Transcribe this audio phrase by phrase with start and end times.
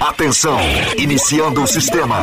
[0.00, 0.58] Atenção,
[0.98, 2.18] iniciando o sistema.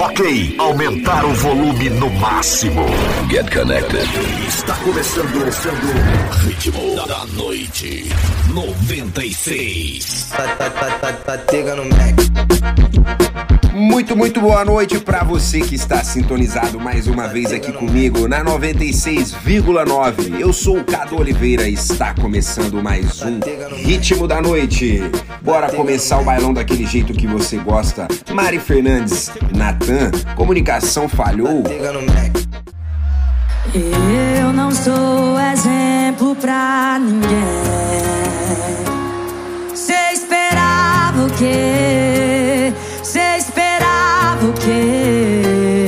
[0.00, 2.86] Ok, aumentar o volume no máximo.
[3.28, 4.08] Get connected.
[4.48, 6.42] Está começando, começando.
[6.42, 8.08] Ritmo da noite
[8.48, 10.30] 96.
[11.26, 12.18] Batega no Mac.
[13.72, 18.44] Muito, muito boa noite para você que está sintonizado mais uma vez aqui comigo na
[18.44, 20.38] 96,9.
[20.38, 23.40] Eu sou o Cado Oliveira e está começando mais um
[23.76, 25.00] Ritmo da Noite.
[25.40, 28.06] Bora começar o bailão daquele jeito que você gosta.
[28.32, 29.89] Mari Fernandes, Natan,
[30.36, 31.62] comunicação falhou.
[33.74, 37.28] Eu não sou exemplo pra ninguém.
[39.74, 42.72] Cê esperava o quê?
[43.02, 45.80] Cê esperava o quê?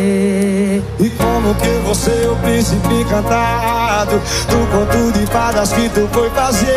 [1.01, 6.31] E como que você é o príncipe encantado Do conto de fadas que tu foi
[6.31, 6.69] fazer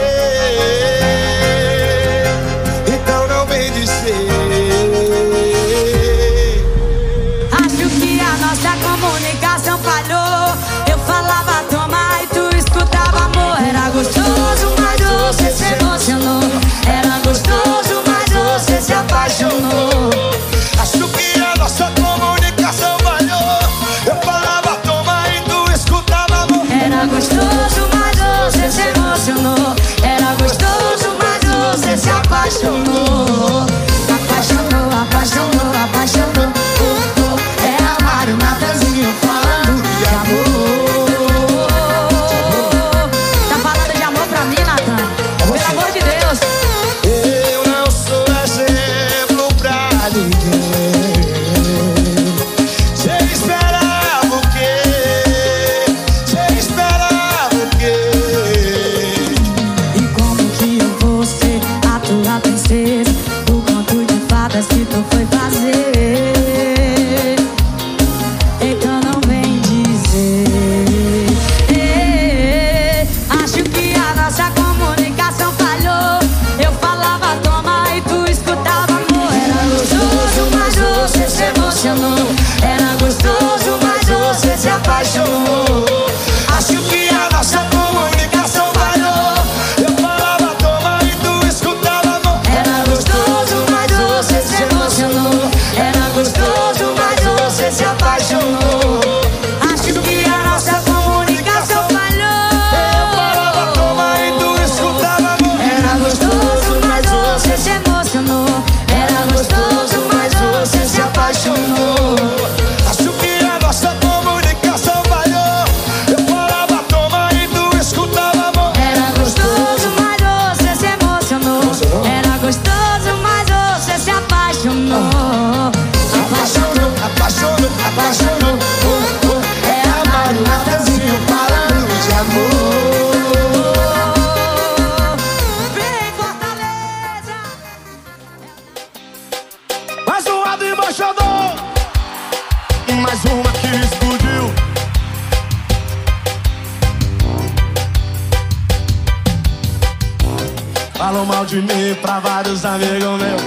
[152.85, 153.41] vários amigos meus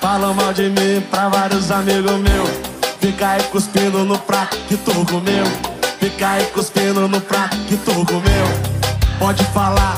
[0.00, 2.50] Falam mal de mim pra vários amigos meus
[3.00, 5.44] Fica aí cuspindo no prato que tu comeu
[5.98, 8.72] Fica aí cuspindo no prato que tu comeu
[9.18, 9.96] Pode falar,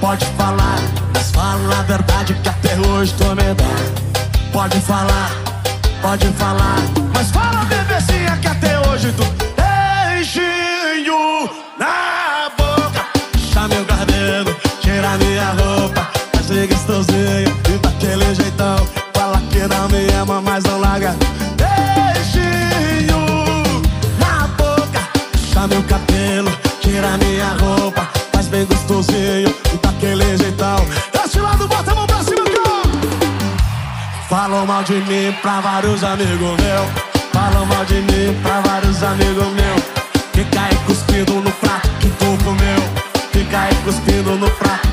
[0.00, 0.78] pode falar.
[1.12, 4.04] Mas fala a verdade que até hoje tô medado
[4.52, 5.32] Pode falar,
[6.00, 6.78] pode falar.
[7.12, 9.24] Mas fala bebezinha que até hoje tu
[9.56, 13.06] Beijinho na boca.
[13.32, 16.08] Puxa meu cabelo, tira minha roupa.
[16.32, 17.13] Faz de gostosinho e daquele jeitão
[19.68, 21.16] Não me ama, mas não larga
[21.56, 23.18] Beijinho
[24.18, 25.00] na boca
[25.32, 30.76] Puxa meu cabelo, tira minha roupa Faz bem gostosinho daquele jeitão
[31.12, 32.64] Desse lado, bota a mão pra cima, cá
[34.28, 36.88] Falam mal de mim pra vários amigos meus.
[37.32, 39.82] Falam mal de mim pra vários amigos meus.
[40.32, 42.80] Fica aí cuspindo no prato que tu comeu.
[43.32, 44.83] Fica aí cuspindo no prato.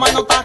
[0.00, 0.42] mas não tá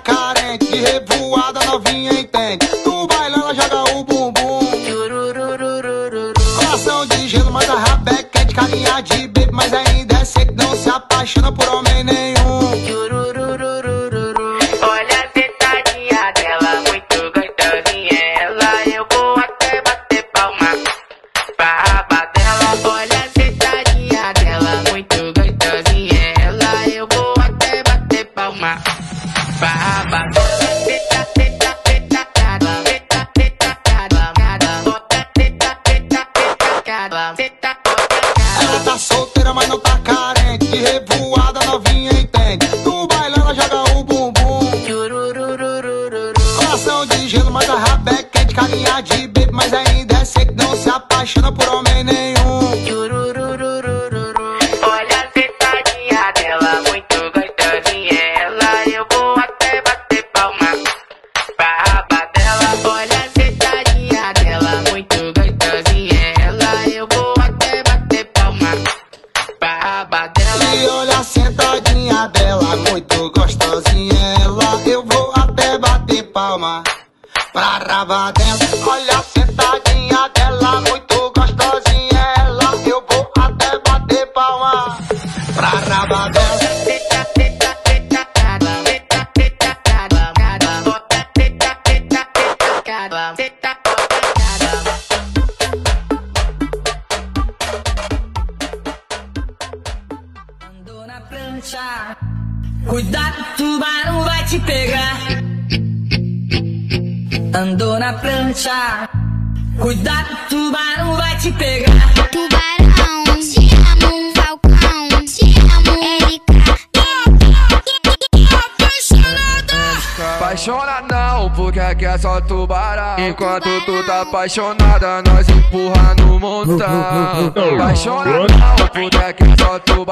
[124.35, 127.73] Hum, hum, hum, apaixonada, nós empurra no montão.
[127.75, 130.05] Apaixonada, o puta que solta o.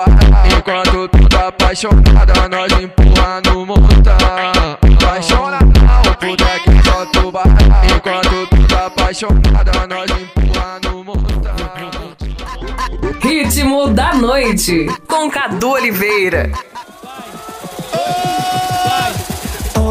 [0.58, 4.18] Enquanto tu tá apaixonada, nós empurra no montão.
[4.96, 5.66] Apaixonada,
[6.10, 7.34] o puta que solta o.
[7.94, 11.56] Enquanto tu tá apaixonada, nós empurra no montão.
[13.20, 16.50] Ritmo da noite, com Cadu Oliveira.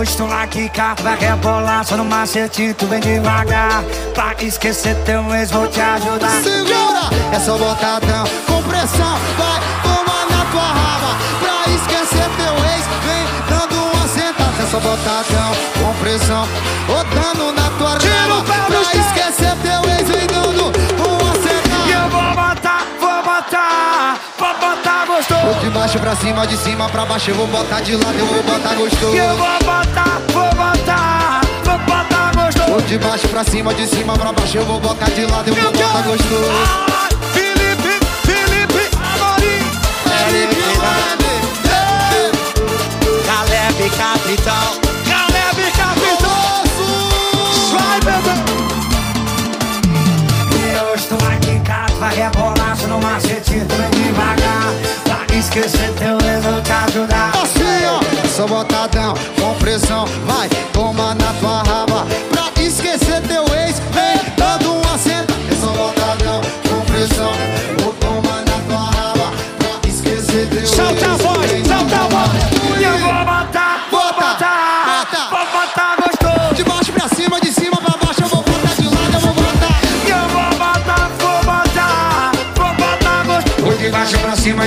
[0.03, 3.83] hoje tu lá quica Vai rebolar só no macete, tu vem devagar.
[4.15, 6.43] Pra esquecer teu ex, vou te ajudar.
[6.43, 11.17] Segura essa é botadão com pressão Vai tomar na tua raba.
[11.41, 14.53] Pra esquecer teu ex, vem dando uma sentada.
[14.59, 16.49] É essa botadão com pressão
[16.89, 18.43] Rodando na tua raba.
[18.67, 20.32] Pra esquecer teu ex, vem
[25.23, 25.61] gostoso.
[25.61, 28.43] De baixo pra cima, de cima pra baixo, eu vou botar de lado, eu vou
[28.43, 29.17] botar gostoso.
[29.17, 32.83] Eu vou botar, vou botar, vou botar gostoso.
[32.87, 35.73] De baixo pra cima, de cima pra baixo, eu vou botar de lado, eu vou
[35.73, 36.51] botar gostoso.
[36.51, 39.63] Ah, Felipe, Felipe Amorim.
[40.29, 41.43] Felipe Amorim.
[43.27, 44.53] Caleb Capitão.
[44.63, 44.82] Caleb
[55.53, 57.31] esquecer teu ex, eu te ajudar.
[57.43, 62.07] Assim, ó, sou botadão, com pressão, vai, toma na tua raba.
[62.31, 65.35] Pra esquecer teu ex, vem dando um acento.
[65.51, 67.33] Eu sou botadão, com pressão,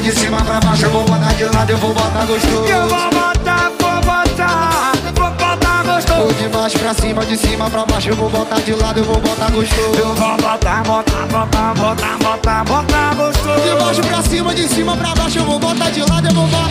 [0.01, 2.65] de cima pra baixo, eu vou botar de lado, eu vou botar gostoso.
[2.65, 6.33] Eu vou botar, vou botar, vou botar gostoso.
[6.33, 9.19] De baixo pra cima, de cima pra baixo, eu vou botar de lado, eu vou
[9.19, 9.97] botar gostoso.
[9.97, 13.61] Eu vou botar, botar, botar, botar, botar, botar gostoso.
[13.61, 16.47] De baixo pra cima, de cima pra baixo, eu vou botar de lado, eu vou
[16.47, 16.69] botar.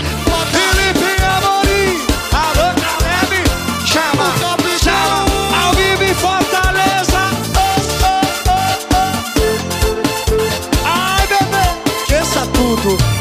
[0.53, 2.01] Felipe Amorim,
[2.33, 3.45] alô Caleb,
[3.87, 4.27] chama,
[4.83, 7.21] chama, ao vivo em Fortaleza.
[10.85, 11.65] Ai, bebê,
[12.03, 13.14] esqueça tudo.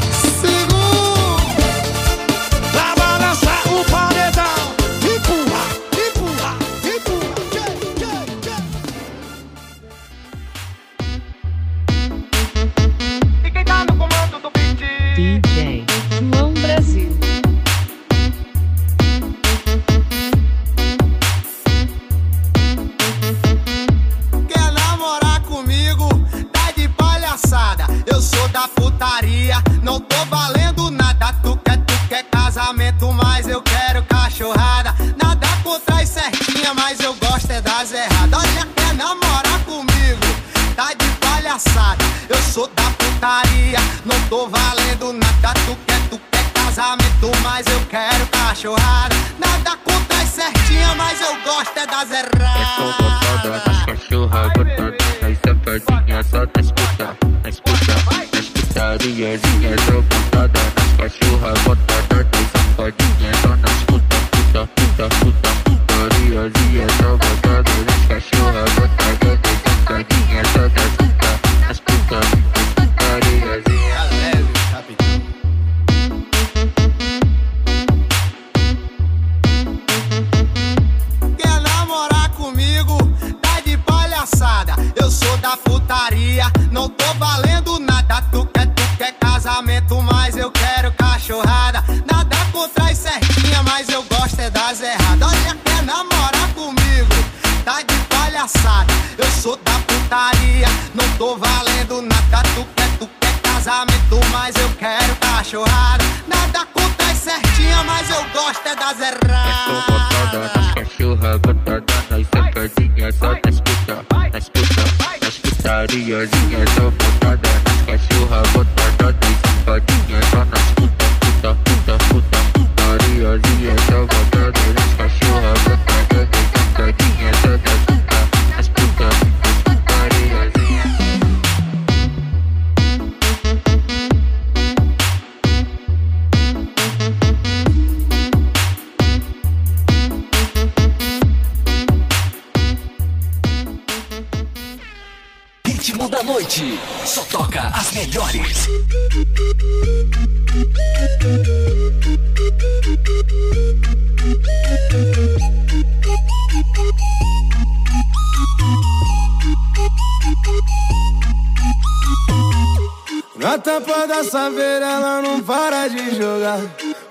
[163.74, 166.60] Na tampa da saveira ela não para de jogar.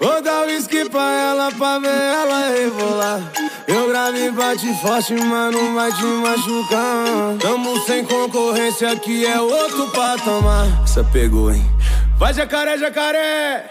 [0.00, 3.20] Vou dar uísque pra ela pra ver ela rebolar.
[3.66, 7.36] Eu gravo e bate forte, mas não vai te machucar.
[7.40, 10.68] Tamo sem concorrência, que é outro patamar.
[10.84, 11.68] Essa pegou, hein?
[12.16, 13.68] Vai jacaré, jacaré!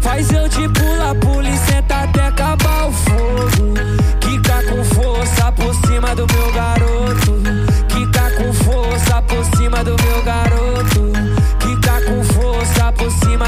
[0.00, 3.74] Faz eu de pula, pula e senta até acabar o fogo.
[4.20, 7.42] Quica com força por cima do meu garoto.
[7.88, 11.39] Quica com força por cima do meu garoto.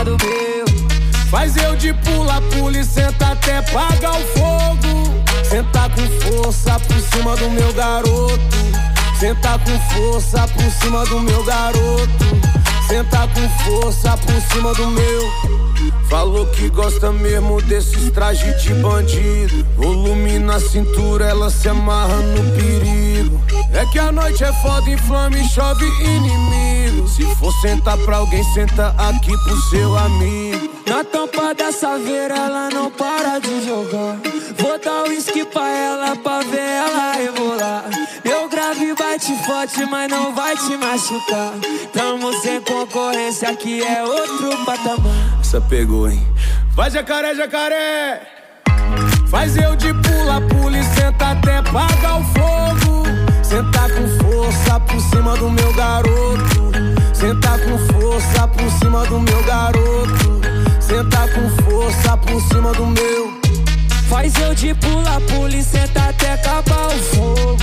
[0.03, 1.31] Quica com força por cima do meu.
[1.31, 5.23] Faz eu de pula, pula e senta até pagar o fogo.
[5.49, 8.39] Senta com força por cima do meu garoto.
[9.19, 12.25] Senta com força por cima do meu garoto.
[12.89, 15.92] Senta com força por cima do meu.
[16.13, 19.67] Falou que gosta mesmo desses trajes de bandido.
[19.79, 23.41] Volume na cintura, ela se amarra no perigo.
[23.73, 27.09] É que a noite é foda, inflama e chove inimigo.
[27.09, 30.71] Se for sentar pra alguém, senta aqui pro seu amigo.
[30.87, 34.19] Na tampa dessa veira, ela não para de jogar.
[34.59, 37.85] Vou dar uísque pra ela pra ver ela rebolar.
[38.23, 41.55] Meu grave bate forte, mas não vai te machucar.
[41.91, 45.42] Tamo sem concorrência, aqui é outro patamar.
[45.53, 46.27] Essa pegou, hein?
[46.71, 48.23] Vai jacaré, jacaré!
[49.29, 53.05] Faz eu de pula, pula e senta até pagar o fogo.
[53.43, 56.73] Senta com força por cima do meu garoto.
[57.13, 60.41] Senta com força por cima do meu garoto.
[60.81, 63.39] Senta com força por cima do meu.
[64.09, 67.59] Faz eu de pula, pula e senta até acabar o fogo.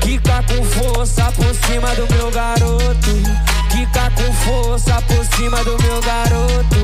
[0.00, 3.65] Quica com força por cima do meu garoto.
[3.76, 6.76] Quica com força por cima do meu garoto.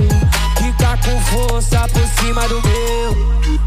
[0.58, 3.16] Quica com força por cima do meu.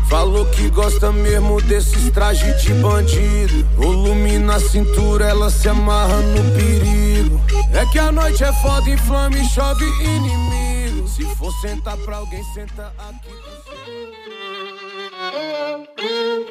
[0.08, 3.66] Falou que gosta mesmo desses trajes de bandido.
[3.76, 7.42] Volume na cintura, ela se amarra no perigo.
[7.74, 11.08] É que a noite é foda, inflama e chove inimigo.
[11.08, 13.34] Se for sentar pra alguém, senta aqui.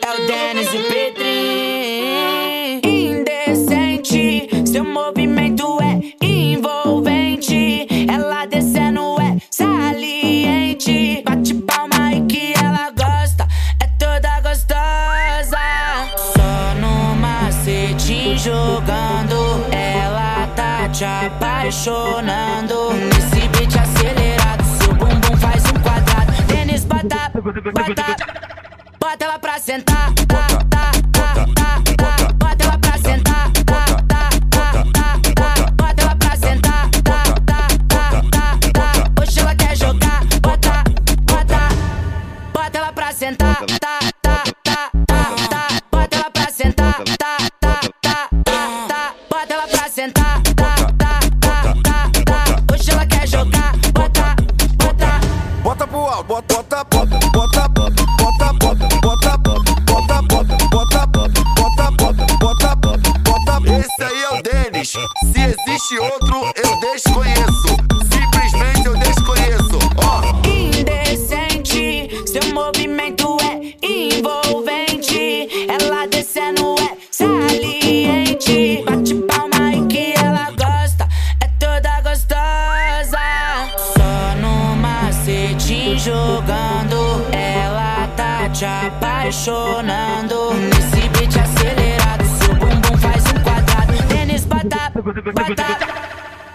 [0.02, 2.80] É o Dennis e Petri.
[2.82, 7.86] Indecente, seu movimento é envolvente.
[8.12, 11.22] Ela descendo é saliente.
[11.24, 13.46] Bate palma aí que ela gosta,
[13.80, 15.60] é toda gostosa.
[16.16, 22.94] Só no macete jogando, ela tá te apaixonando.
[22.94, 26.32] Nesse beat acelerado, seu bumbum faz um quadrado.
[26.48, 28.16] Dennis bota, bota.
[28.98, 30.53] Bota ela pra sentar, tá,
[65.98, 67.68] outro, eu desconheço.
[68.12, 69.78] Simplesmente eu desconheço.
[70.02, 70.22] Ó.
[70.48, 75.48] Indecente, seu movimento é envolvente.
[75.68, 78.82] Ela descendo é saliente.
[78.84, 81.08] Bate palma aí que ela gosta,
[81.40, 83.18] é toda gostosa.
[83.96, 90.33] Só no macete jogando, ela tá te apaixonando.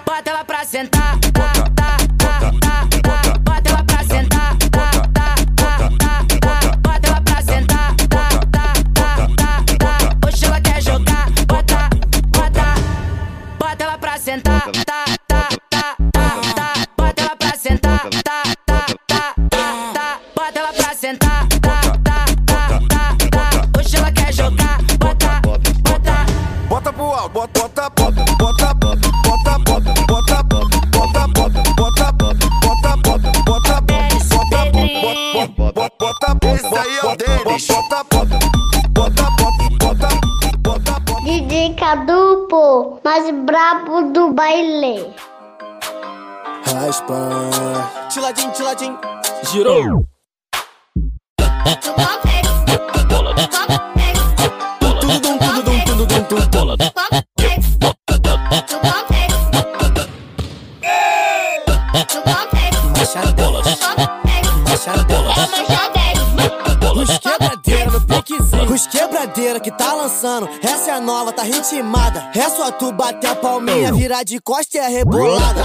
[0.05, 1.19] Bota ela pra sentar.
[47.09, 48.99] Tiladinho, tiladinho.
[49.51, 50.05] Girou.
[68.71, 70.47] Os quebradeira que tá lançando.
[70.61, 72.29] Essa é a nova, tá ritmada.
[72.35, 75.63] É só tu bater a palminha, virar de costa e é rebolada.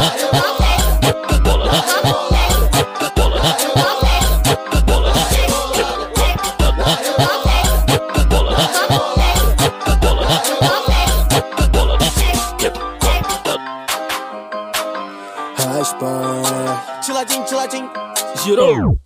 [18.44, 18.98] girou.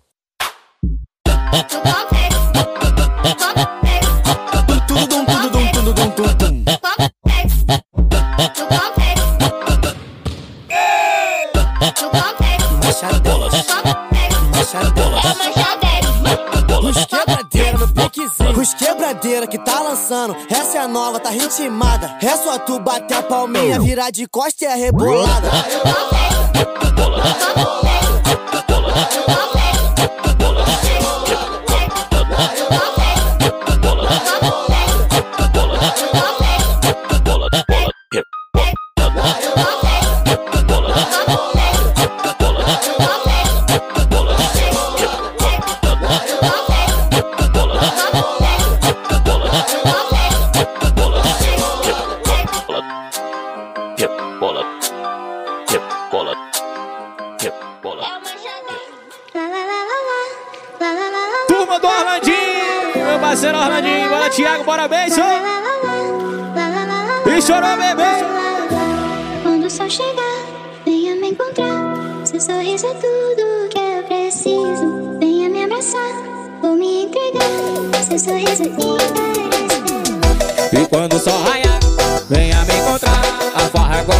[12.83, 13.53] Machado bolas,
[14.55, 18.59] machado bolas, bolas quebradeira no piquezinho.
[18.59, 22.17] Os quebradeira que tá lançando, essa é a nova, tá ritmada.
[22.21, 25.49] É só tu bater a palminha, virar de costa e é rebolada.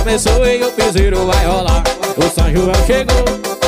[0.10, 1.84] começou e o piseiro vai rolar.
[2.18, 3.24] O São João chegou,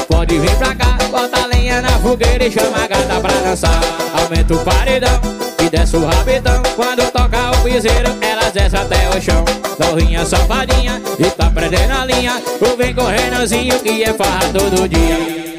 [0.07, 0.97] pode vir pra cá.
[1.11, 3.79] Bota lenha na fogueira e chama a gata pra dançar.
[4.19, 5.21] Aumenta o paredão
[5.63, 6.63] e desce o rabetão.
[6.75, 9.45] Quando toca o piseiro, elas desce até o chão.
[9.77, 12.41] dorrinha safadinha e tá prendendo a linha.
[12.59, 15.50] Ou vem correndozinho que é farra todo dia.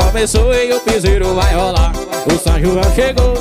[0.00, 1.92] começou e o piseiro vai rolar.
[2.26, 3.34] O São João chegou,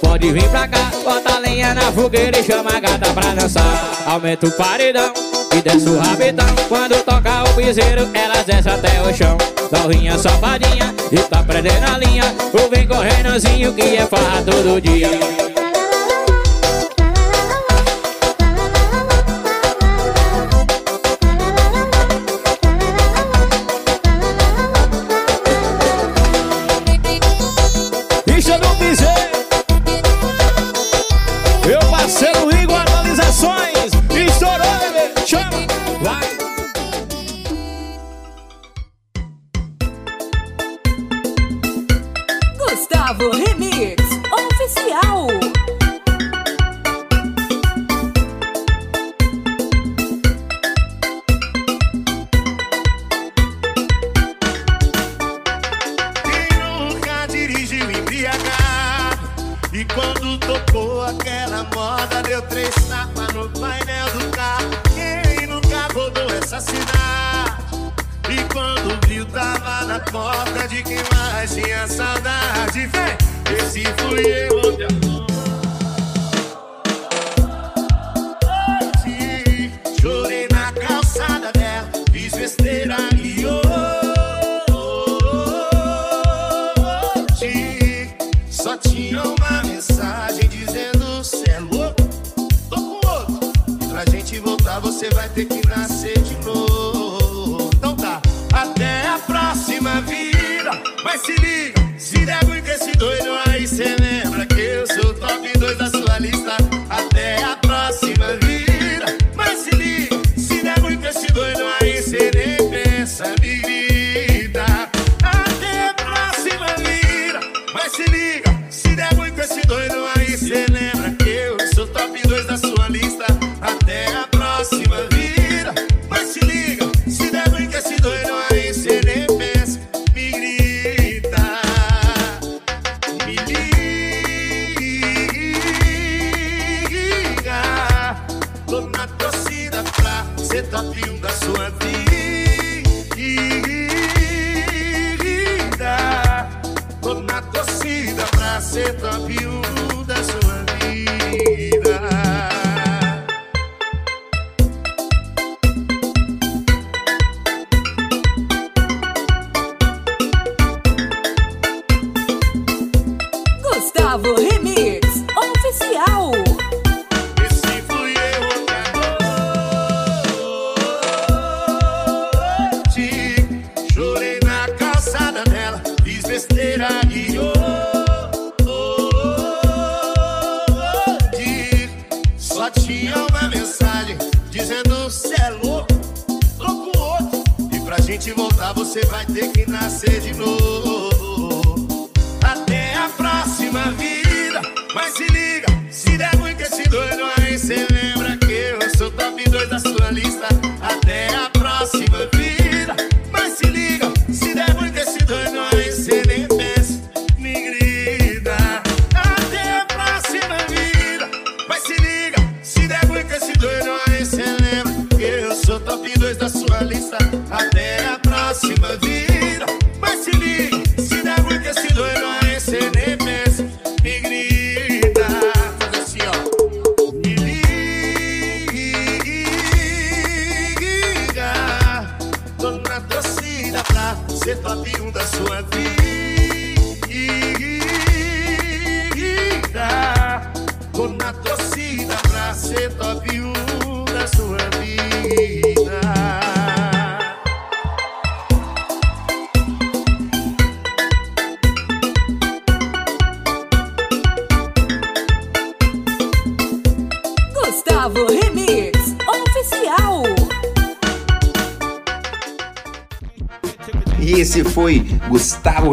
[0.00, 0.90] pode vir pra cá.
[1.04, 3.90] Bota lenha na fogueira e chama a gata pra dançar.
[4.06, 5.12] Aumenta o paredão
[5.56, 9.36] e desce o rabetão, Quando toca o piseiro, elas descem até o chão.
[9.70, 12.24] Novinha safadinha e tá prendendo a linha.
[12.52, 15.55] Ou vem correndozinho que é farra todo dia.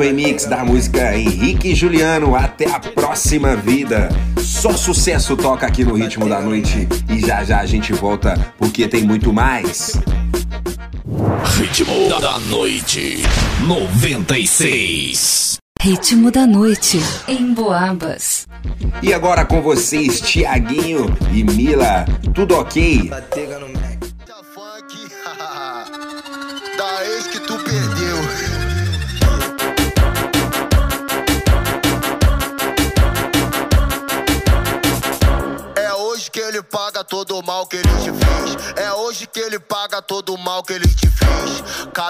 [0.03, 2.35] Remix da música Henrique e Juliano.
[2.35, 4.09] Até a próxima vida.
[4.37, 6.89] Só sucesso toca aqui no Ritmo da Noite.
[7.07, 9.93] E já já a gente volta porque tem muito mais.
[11.57, 13.23] Ritmo da noite
[13.65, 15.57] 96.
[15.81, 18.45] Ritmo da noite em Boabas.
[19.01, 22.03] E agora com vocês, Tiaguinho e Mila.
[22.33, 23.07] Tudo ok?
[23.07, 23.21] Da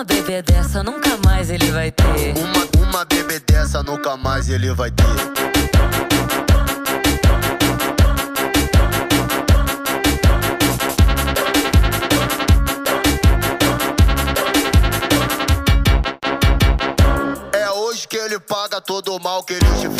[0.00, 2.34] uma bebê dessa nunca mais ele vai ter.
[2.38, 5.04] Uma, uma bebê dessa nunca mais ele vai ter.
[17.52, 19.99] É hoje que ele paga todo o mal que ele te fez.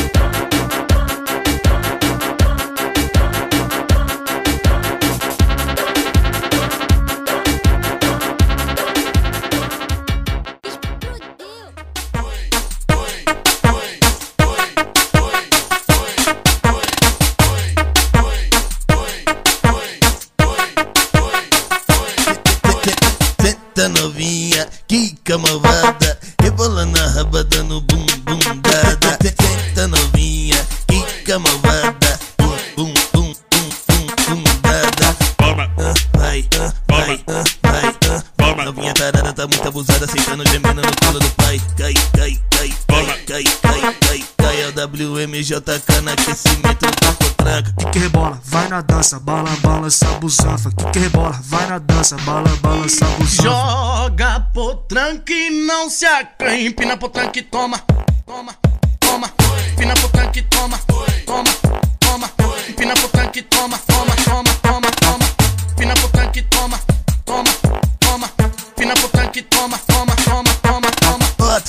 [23.81, 29.17] Senta novinha, quica malvada Rebolando a raba, dando bum bum dada.
[29.23, 35.17] Senta novinha, quica malvada Bum bum bum bum bum dada.
[35.39, 38.65] Ah, Vai, ah, vai, ah, vai ah.
[38.65, 41.59] Novinha tarada, tá muito abusada Sentando, gemendo no colo do pai.
[41.75, 47.85] Cai, cai, cai, cai, cai, cai, cai, cai, é cai LWMJ, cana, aquecimento, papo que
[47.91, 50.69] que rebola, vai na dança, bala, balança, busanfa.
[50.71, 53.43] Que que rebola, vai na dança, bala, balança, busanfa.
[53.43, 56.67] Joga potranca e não se acanha.
[56.67, 57.79] Empina potranca e toma,
[58.25, 58.55] toma,
[58.99, 59.31] toma.
[59.71, 60.77] Empina potranca e toma,
[61.25, 61.51] toma,
[61.99, 62.29] toma.
[62.69, 65.25] Empina potranca e toma, toma, toma, toma, toma.
[65.71, 66.79] Empina potranca e toma,
[67.25, 67.51] toma,
[67.99, 68.29] toma.
[68.69, 70.15] Empina potranca e toma, toma,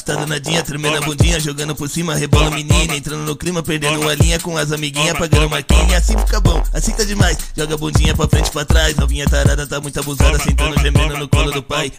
[0.03, 4.15] tá danadinha, tremendo a bundinha, jogando por cima, rebola menina, entrando no clima, perdendo a
[4.15, 7.39] linha com as amiguinhas, pagando marquinha, assim fica bom, assim tá demais.
[7.57, 11.17] Joga a bundinha pra frente e pra trás, novinha tarada tá muito abusada, sentando, gemendo
[11.17, 11.93] no colo do pai.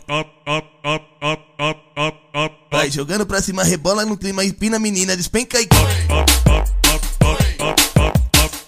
[2.71, 5.67] Vai jogando pra cima, rebola no clima, empina a menina, despenca e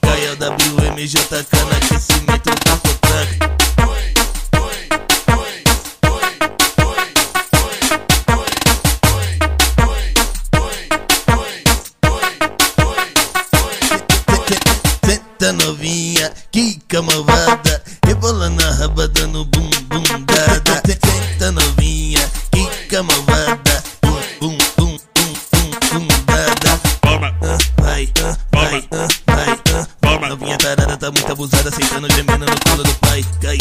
[0.02, 2.50] Cai é o WMJK no aquecimento
[2.82, 3.75] potranca.
[15.45, 20.81] Senta novinha, quica malvada, rebolando a raba dando bum bum dada.
[20.88, 26.81] Senta novinha, quica malvada, bum bum bum bum bum bum dada.
[27.03, 30.29] Ah, Vai, ah, vai, ah, vai, ah.
[30.29, 33.23] Novinha tarada tá muito abusada, sentando gemendo no colo do pai.
[33.39, 33.60] Cai,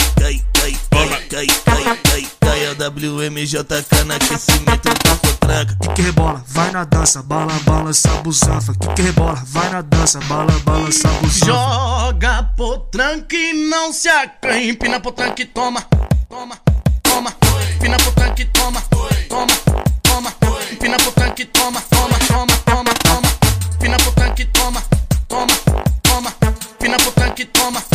[2.88, 5.76] WMJK no aquecimento do potranca.
[5.80, 8.74] Que que rebola, vai na dança, bala, balança, busanfa.
[8.74, 11.46] Que que rebola, vai na dança, bala, balança, busanfa.
[11.46, 14.70] Joga potranca e não se acanha.
[14.70, 15.80] Empina potranca e toma,
[16.28, 16.58] toma,
[17.02, 17.34] toma.
[17.74, 18.82] Empina potranca e toma,
[19.28, 19.54] toma,
[20.02, 20.34] toma.
[20.70, 23.28] Empina potranca e toma, toma, toma, toma, toma.
[23.74, 24.82] Empina potranca e toma,
[25.28, 25.54] toma,
[26.02, 26.34] toma.
[26.74, 27.93] Empina e toma, toma, toma, toma.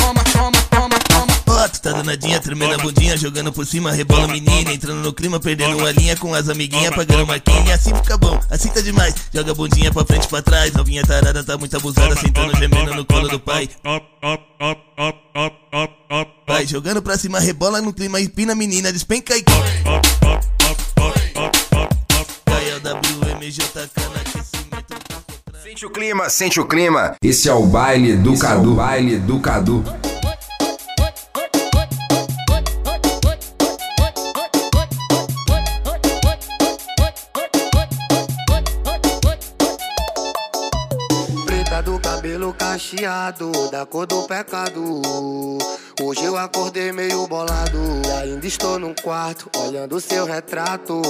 [1.90, 5.92] Tá danadinha, tremendo a bundinha, jogando por cima, rebola menina, entrando no clima, perdendo a
[5.92, 9.16] linha com as amiguinhas, pagando marquinha, assim fica bom, assim tá demais.
[9.34, 12.94] Joga a bundinha pra frente e pra trás, novinha tarada tá muito abusada, sentando, gemendo
[12.94, 13.68] no colo do pai.
[16.48, 19.44] Vai jogando pra cima, rebola no clima, empina a menina, despenca e é
[22.76, 22.80] o
[25.64, 27.16] Sente o clima, sente o clima.
[27.24, 29.84] Esse é o baile do Cadu, baile do Cadu.
[42.30, 45.02] Cabelo cacheado, da cor do pecado.
[46.00, 47.80] Hoje eu acordei meio bolado.
[48.22, 51.02] Ainda estou num quarto, olhando seu retrato.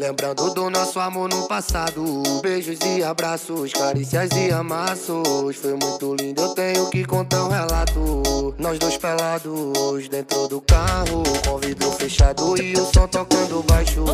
[0.00, 2.02] Lembrando do nosso amor no passado.
[2.42, 5.54] Beijos e abraços, carícias e amassos.
[5.56, 8.52] Foi muito lindo, eu tenho que contar um relato.
[8.58, 14.04] Nós dois pelados dentro do carro, com vidro fechado e o som tocando baixo.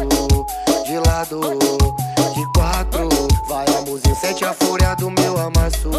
[0.85, 1.41] De lado,
[2.35, 3.16] de quatro,
[3.97, 5.91] música, sente a fúria do meu amasso.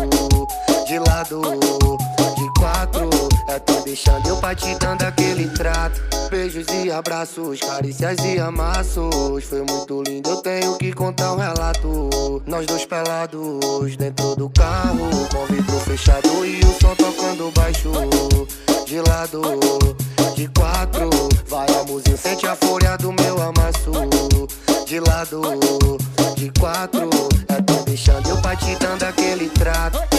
[0.88, 1.42] De lado,
[2.38, 3.10] de quatro,
[3.50, 6.00] é tu deixando eu pra te dando aquele trato.
[6.30, 9.44] Beijos e abraços, carícias e amassos.
[9.46, 12.42] Foi muito lindo, eu tenho que contar um relato.
[12.46, 17.92] Nós dois pelados dentro do carro, com vidro fechado e o som tocando baixo.
[18.86, 19.42] De lado,
[20.36, 21.10] de quatro,
[21.48, 23.92] vai a música, sente a fúria do meu amasso.
[24.86, 25.42] De lado,
[26.38, 27.10] de quatro,
[27.50, 30.17] é deixando eu pra te dando aquele trato.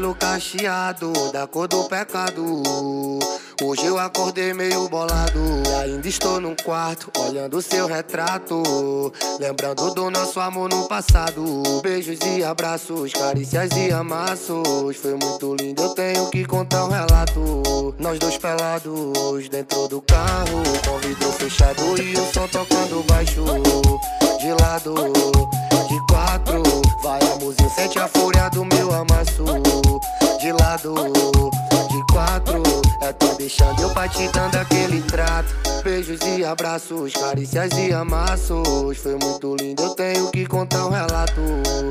[0.00, 2.62] Cabelo cacheado, da cor do pecado.
[3.62, 5.38] Hoje eu acordei meio bolado.
[5.82, 9.12] Ainda estou num quarto, olhando seu retrato.
[9.38, 11.62] Lembrando do nosso amor no passado.
[11.82, 14.96] Beijos e abraços, carícias e amassos.
[14.96, 17.94] Foi muito lindo, eu tenho que contar um relato.
[17.98, 23.44] Nós dois pelados dentro do carro, com vidro fechado e o som tocando baixo.
[24.40, 24.94] De lado,
[25.88, 26.62] de quatro,
[27.02, 29.44] vai a música, sente a fúria do meu amasso.
[30.40, 30.94] De lado,
[31.90, 32.62] de quatro,
[33.02, 33.90] é tu deixando eu
[34.32, 35.54] dando aquele trato.
[35.82, 38.98] Beijos e abraços, carícias e amassos.
[38.98, 41.40] Foi muito lindo, eu tenho que contar um relato.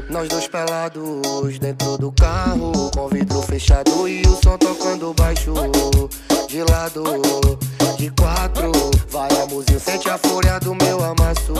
[0.09, 5.53] Nós dois pelados dentro do carro, com vidro fechado e o som tocando baixo.
[6.47, 7.03] De lado,
[7.97, 8.71] de quatro,
[9.09, 11.53] vai a música, sente a fúria do meu amasso.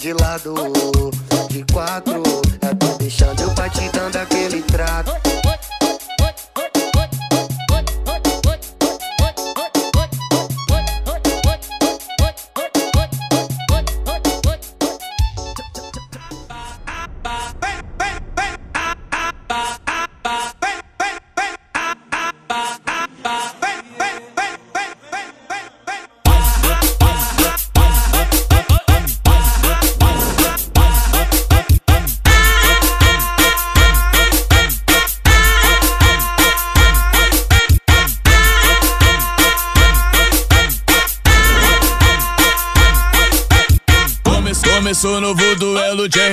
[0.00, 0.54] De lado,
[1.50, 2.22] de quatro,
[2.62, 5.29] é tu deixando eu pra te dando aquele trato.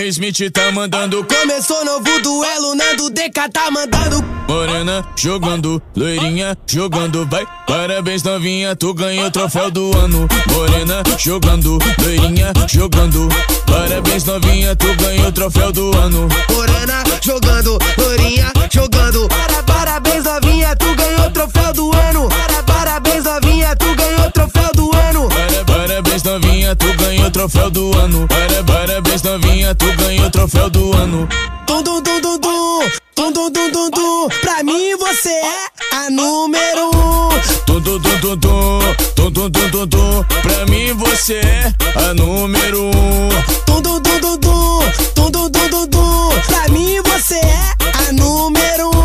[0.09, 1.25] Smith tá mandando.
[1.25, 4.23] Começou novo duelo, Nando DK tá mandando.
[4.47, 7.45] Morena jogando, loirinha jogando, vai.
[7.67, 10.25] Parabéns novinha, tu ganhou o troféu do ano.
[10.49, 13.27] Morena jogando, loirinha jogando.
[13.65, 16.29] Parabéns novinha, tu ganhou o troféu do ano.
[16.51, 19.27] Morena jogando, loirinha jogando.
[19.27, 22.29] Para, parabéns novinha, tu ganhou o troféu do ano.
[22.29, 25.27] Para, parabéns novinha, tu ganhou o troféu do ano.
[25.27, 28.27] Para, parabéns novinha, tu ganhou o troféu do ano.
[28.27, 31.27] Para, parabéns novinha, tu ganhou o troféu do ano.
[31.65, 32.79] Tum, tum, tum, tum, tum.
[33.15, 34.27] Tum, tum, tum, tum, tum.
[34.41, 37.29] Pra mim você é a número um.
[37.65, 38.79] Tum, tum, tum, tum, tum.
[39.15, 40.23] Tum, tum, tum, tum, tum.
[40.41, 43.29] Pra mim você é a número um.
[43.65, 44.79] Tum, tum, tum, tum, tum.
[45.15, 46.41] Tum, tum, tum, tum, tum.
[46.47, 48.96] Pra mim você é a número um.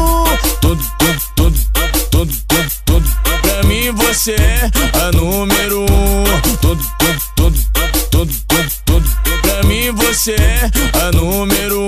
[4.12, 4.70] Você é
[5.06, 6.24] a número um.
[6.60, 7.52] Tum, tum, tum,
[8.10, 9.02] tum, tum, tum.
[9.40, 10.70] Pra mim você é
[11.06, 11.86] a número um.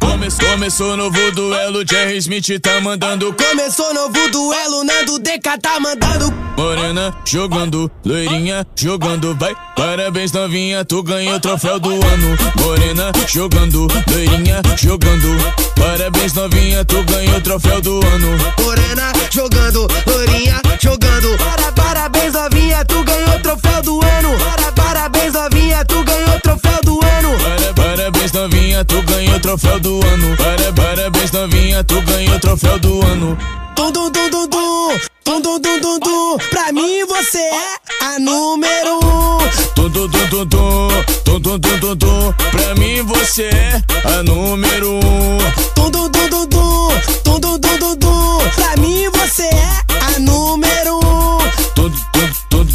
[0.00, 1.30] Come- Começou novo
[1.66, 3.32] duelo, Jerry Smith tá mandando.
[3.32, 6.32] Começou novo duelo, Nando DK tá mandando.
[6.56, 9.54] Morena jogando, loirinha jogando, vai.
[9.76, 12.36] Parabéns novinha, tu ganhou o troféu do ano.
[12.60, 15.36] Morena jogando, loirinha jogando.
[15.74, 18.38] Parabéns novinha, tu ganhou o troféu do ano.
[18.60, 21.36] Morena jogando, loirinha jogando.
[21.36, 24.38] Para, parabéns novinha, tu ganhou o troféu do ano.
[24.38, 27.38] Para, parabéns novinha, tu ganhou o troféu do ano.
[27.38, 30.36] Para, parabéns novinha, tu ganhou o troféu do ano.
[30.36, 31.55] Para, parabéns novinha,
[31.86, 33.38] tu ganhou o troféu do ano.
[33.74, 34.98] Tum, tum, tum, tum, tum.
[35.24, 36.38] Tum, tum, tum, tum, tum.
[36.50, 39.38] Pra mim você é a número um.
[39.74, 42.32] Tum, tum, tum, tum, tum.
[42.50, 45.38] Pra mim você é a número um.
[45.74, 46.88] Tum, tum, tum, tum, tum.
[47.24, 48.50] Tum, tum, tum, tum, tum.
[48.54, 51.38] Pra mim você é a número um.
[51.74, 52.66] Tum, tum, tum,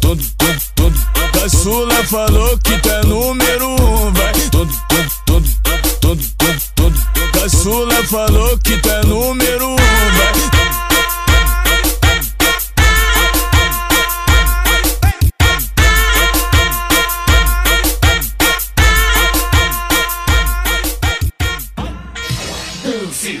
[0.00, 0.92] tum, tum, tum.
[1.32, 3.81] Caçula falou que é número um,
[7.62, 10.32] Caçula falou que é número um, vai.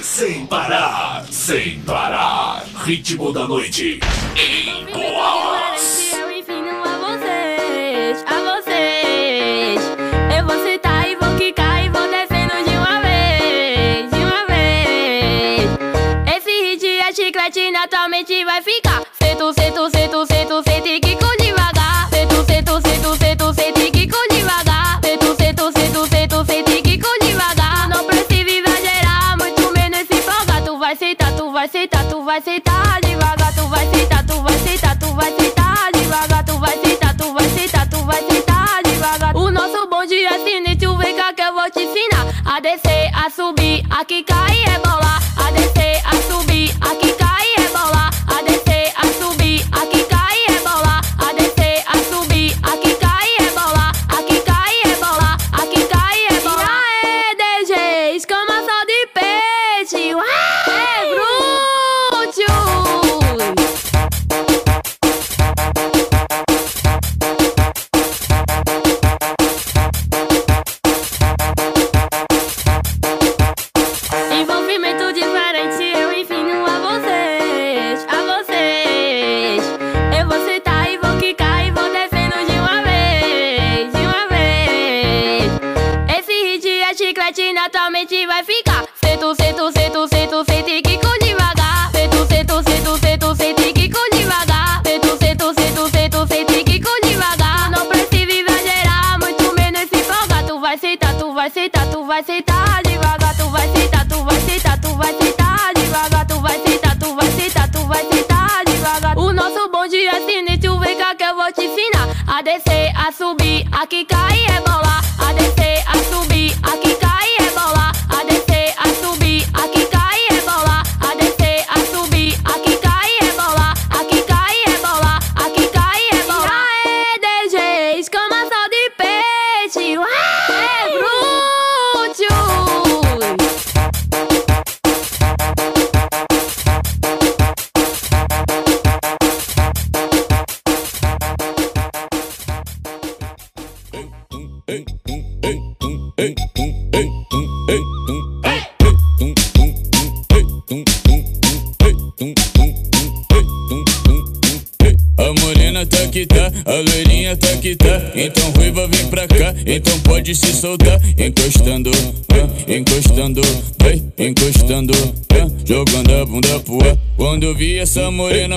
[0.00, 2.64] Sem parar, sem parar.
[2.84, 3.98] Ritmo da noite
[4.36, 5.61] em Boas.
[17.52, 19.02] É chiclete, naturalmente vai ficar.
[19.20, 22.08] Sento, sento, sento, sento, sento e quico devagar.
[22.10, 25.00] Sento, sento, sento, sento, sento e quico devagar.
[25.02, 27.88] Sento, sento, sento, sento, sento e quico devagar.
[27.88, 30.64] Não precisa exagerar, muito menos se empolgar.
[30.64, 33.54] Tu vai sentar, tu vai sentar, tu vai sentar devagar.
[33.54, 36.44] Tu vai sentar, tu vai sentar, tu vai sentar devagar.
[36.44, 39.36] Tu vai sentar, tu vai sentar, tu vai sentar devagar.
[39.36, 42.26] O nosso bonde é sinistro, vem cá que eu vou te ensinar.
[42.44, 45.01] A descer, a subir, a quicar e rebolar.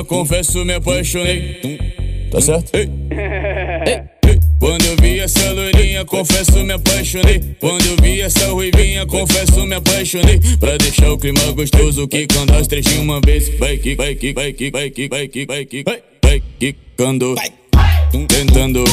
[0.03, 1.79] Confesso me apaixonei.
[2.31, 2.71] Tá certo?
[2.75, 2.89] Ei.
[3.85, 4.15] Ei.
[4.59, 7.39] Quando eu vi essa loirinha, confesso me apaixonei.
[7.59, 10.39] Quando eu vi essa ruivinha, confesso me apaixonei.
[10.59, 14.15] Pra deixar o clima gostoso, que quando as três de uma vez, vai que, vai
[14.15, 17.35] que, vai que, vai que, vai que, vai que, vai, vai quicando,
[18.27, 18.83] tentando,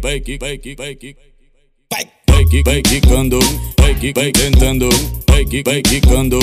[0.00, 1.16] que, vai que, vai que, vai que,
[1.90, 2.10] vai que.
[2.26, 4.88] Vai que vai quicando, vai que vai tentando,
[5.28, 6.38] vai que vai quicando,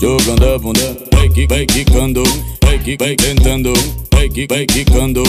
[0.00, 2.22] jogando a bunda, vai que vai quicando,
[2.64, 3.72] vai que vai tentando,
[4.12, 5.22] vai que vai quicando,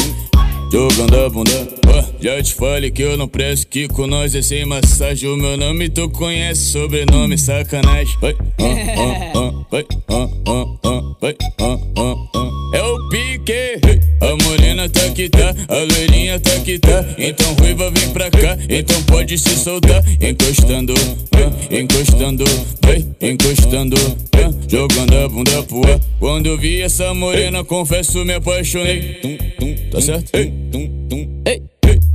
[0.72, 1.86] jogando a bunda.
[2.20, 5.30] Já te falei que eu não presto, que com nós é sem massagem.
[5.30, 8.18] O meu nome tu conhece, sobrenome sacanagem.
[8.20, 8.36] Vai,
[9.72, 11.36] vai, vai.
[12.74, 13.80] É o pique,
[14.22, 17.06] a morena tá que tá, a loirinha tá que tá.
[17.18, 20.04] Então ruiva vem pra cá, então pode se soltar.
[20.20, 20.94] Encostando,
[21.44, 22.44] ah, encostando,
[22.84, 23.96] vai, encostando,
[24.34, 26.00] ah, jogando a bunda pro ar.
[26.20, 29.16] Quando eu vi essa morena, confesso me apaixonei.
[29.22, 30.36] Tum, tum, tá certo?
[30.36, 31.62] Ei, tum, tum, ei.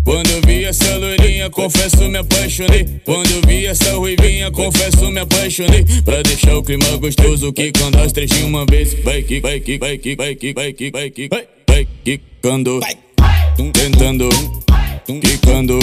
[0.04, 2.84] Quando eu vi essa loirinha, confesso me apaixonei.
[3.04, 5.84] Quando eu vi essa ruivinha, confesso me apaixonei.
[6.04, 9.60] Pra deixar o clima gostoso, que quando as três de uma vez, vai que, vai
[9.60, 12.80] que, vai que, vai que, vai que, vai que, vai, vai quicando,
[13.72, 14.28] tentando,
[15.20, 15.78] quicando,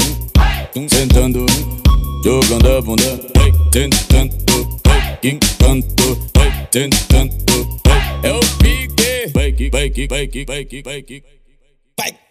[0.88, 1.46] sentando,
[2.24, 3.20] jogando a bunda,
[3.72, 4.32] tentando,
[6.36, 7.34] vai tentando.
[8.22, 11.24] É o pique, vai que, vai que, vai que, vai que, vai que.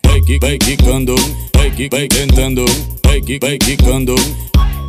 [0.05, 1.15] Vai que vai quicando,
[1.55, 2.65] vai que vai tentando,
[3.05, 4.15] vai que vai quicando,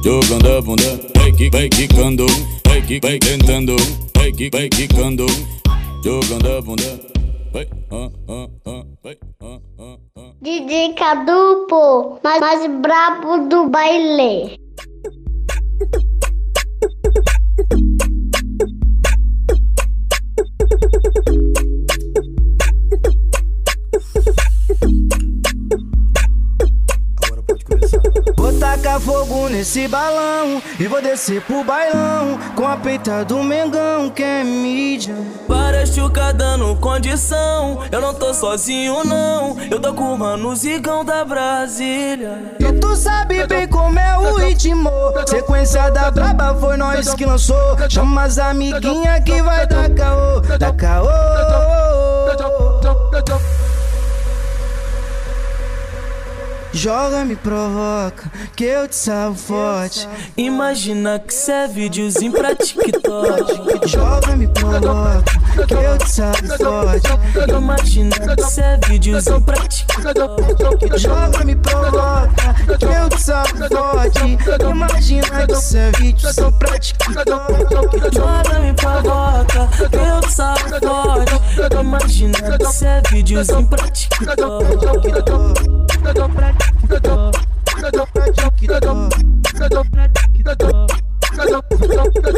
[0.04, 2.26] jogando a bunda, vai que vai quicando,
[2.66, 3.76] vai que vai tentando,
[4.16, 5.26] vai que vai quicando,
[6.04, 7.17] jogando a bunda,
[7.58, 10.32] vai, ah, ah, ah, vai, ah, ah, ah.
[10.42, 14.60] DJ Cadu, pô, mais, mais brabo do baile.
[28.78, 34.24] Tacar fogo nesse balão e vou descer pro bailão com a peita do Mengão que
[34.24, 35.16] é mídia.
[35.48, 37.84] Várias chuca dando condição.
[37.92, 39.58] Eu não tô sozinho, não.
[39.72, 42.56] Eu tô com o mano Zigão da Brasília.
[42.60, 44.92] E tu sabe bem como é o ritmo.
[45.26, 47.78] Sequência da braba foi nós que lançou.
[47.90, 51.08] Chama as amiguinha que vai dar caô, dar caô.
[56.74, 60.08] Joga, me provoca, que eu te salvo forte.
[60.36, 63.88] Imagina que cê é videozinho pra TikTok.
[63.88, 65.24] Joga, me provoca,
[65.68, 67.10] que eu te salvo forte.
[67.58, 70.98] Imagina que cê é videozinho pra TikTok.
[71.00, 74.38] Joga, me provoca, que eu te salvo forte.
[74.70, 78.14] Imagina que cê é videozinho pra TikTok.
[78.14, 81.38] Joga, me provoca, que eu te salvo forte.
[81.80, 84.68] Imagina que cê é videozinho pra TikTok.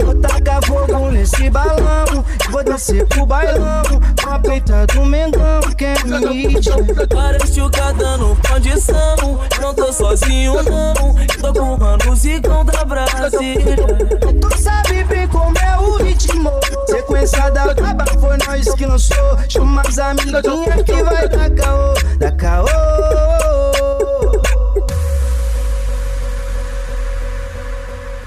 [0.03, 3.82] Vou tacar fogo nesse balão Vou descer pro bailão
[4.22, 6.74] Com a peita do Mengão que é mídia
[7.13, 10.93] Várias chuca dando condição Não tô sozinho não
[11.39, 13.78] Tô com o mano Zigão da Brasília.
[14.41, 16.51] Tu sabe bem como é o ritmo
[16.88, 19.38] Sequência da braba foi nós que lançou.
[19.47, 23.78] Chama as amiguinha que vai dar caô Dar caô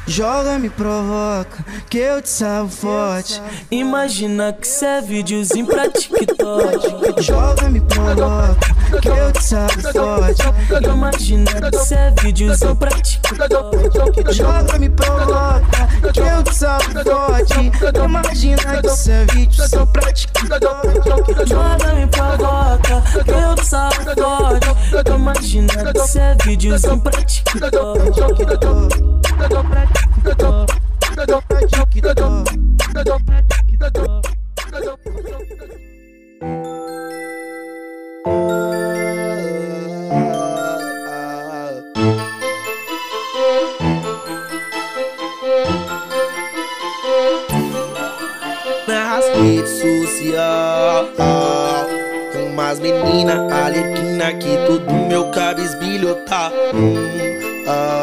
[0.07, 3.41] Joga, me provoca, que eu te salvo forte.
[3.71, 7.23] Imagina que cê é videozinho pra TikTok.
[7.23, 8.57] Joga, me provoca,
[9.01, 10.43] que eu te salvo forte.
[10.93, 14.35] Imagina que cê é videozinho pra TikTok.
[14.35, 17.71] Joga, me provoca, que eu te salvo forte.
[18.05, 21.49] Imagina que cê é videozinho pra TikTok.
[21.49, 24.67] Joga, me provoca, que eu te salvo forte.
[25.15, 28.03] Imagina que cê é videozinho pra TikTok.
[48.87, 51.13] Nas redes sociais
[52.53, 56.95] umas menina alequina que todo meu cabisbilho tá hum,
[57.67, 58.02] ah,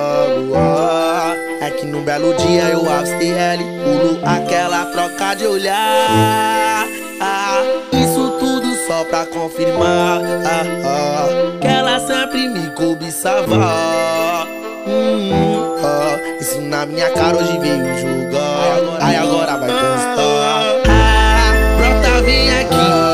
[2.20, 6.86] belo dia eu AVSTL pulo aquela troca de olhar.
[7.22, 7.61] Ah,
[7.93, 14.45] isso tudo só pra confirmar ah, ah, que ela sempre me cobiçava.
[14.88, 19.01] Hum, ah, isso na minha cara hoje veio julgar.
[19.01, 20.63] Aí agora vai constar.
[20.88, 23.09] Ah, brota, vem aqui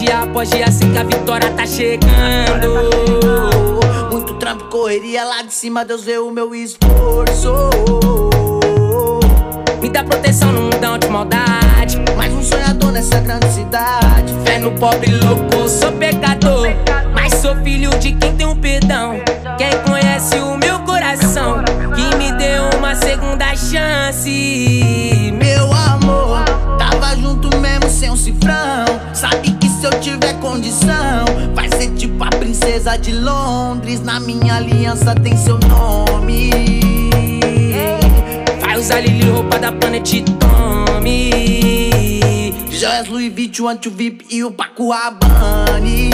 [0.00, 2.08] dia após dia, assim que a vitória tá chegando.
[4.10, 7.52] Muito trampo, correria lá de cima, Deus vê o meu esforço.
[9.82, 11.98] Me dá proteção no mundão de maldade.
[12.16, 14.34] Mais um sonhador nessa grande cidade.
[14.44, 16.68] Fé no pobre louco, sou pecador.
[17.12, 19.20] Mas sou filho de quem tem um perdão.
[19.58, 21.62] Quem conhece o meu coração,
[21.94, 25.30] que me deu uma segunda chance.
[25.38, 26.42] Meu amor,
[26.78, 28.86] tava junto mesmo sem um cifrão.
[29.12, 31.24] Sabe que se eu tiver condição,
[31.54, 34.00] vai ser tipo a princesa de Londres.
[34.00, 36.50] Na minha aliança tem seu nome.
[38.60, 41.30] Vai usar Lili, roupa da Planet Tommy.
[42.70, 46.10] Joias Louis Vuitton, anti VIP e o Paco Rabanne.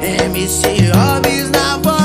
[0.00, 2.01] MC Hobbs na voz.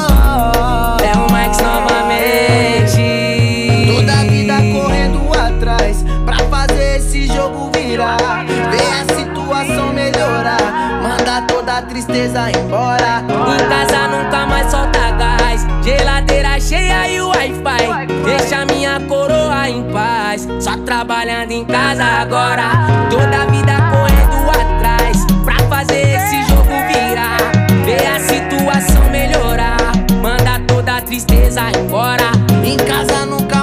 [12.47, 13.23] Tristeza embora.
[13.27, 15.65] Em casa nunca mais solta gás.
[15.83, 18.07] Geladeira cheia e Wi-Fi.
[18.25, 20.47] Deixa minha coroa em paz.
[20.59, 23.07] Só trabalhando em casa agora.
[23.09, 25.25] Toda vida correndo atrás.
[25.43, 27.37] Pra fazer esse jogo virar.
[27.85, 29.77] Ver a situação melhorar.
[30.21, 32.31] Manda toda a tristeza embora.
[32.63, 33.56] Em casa nunca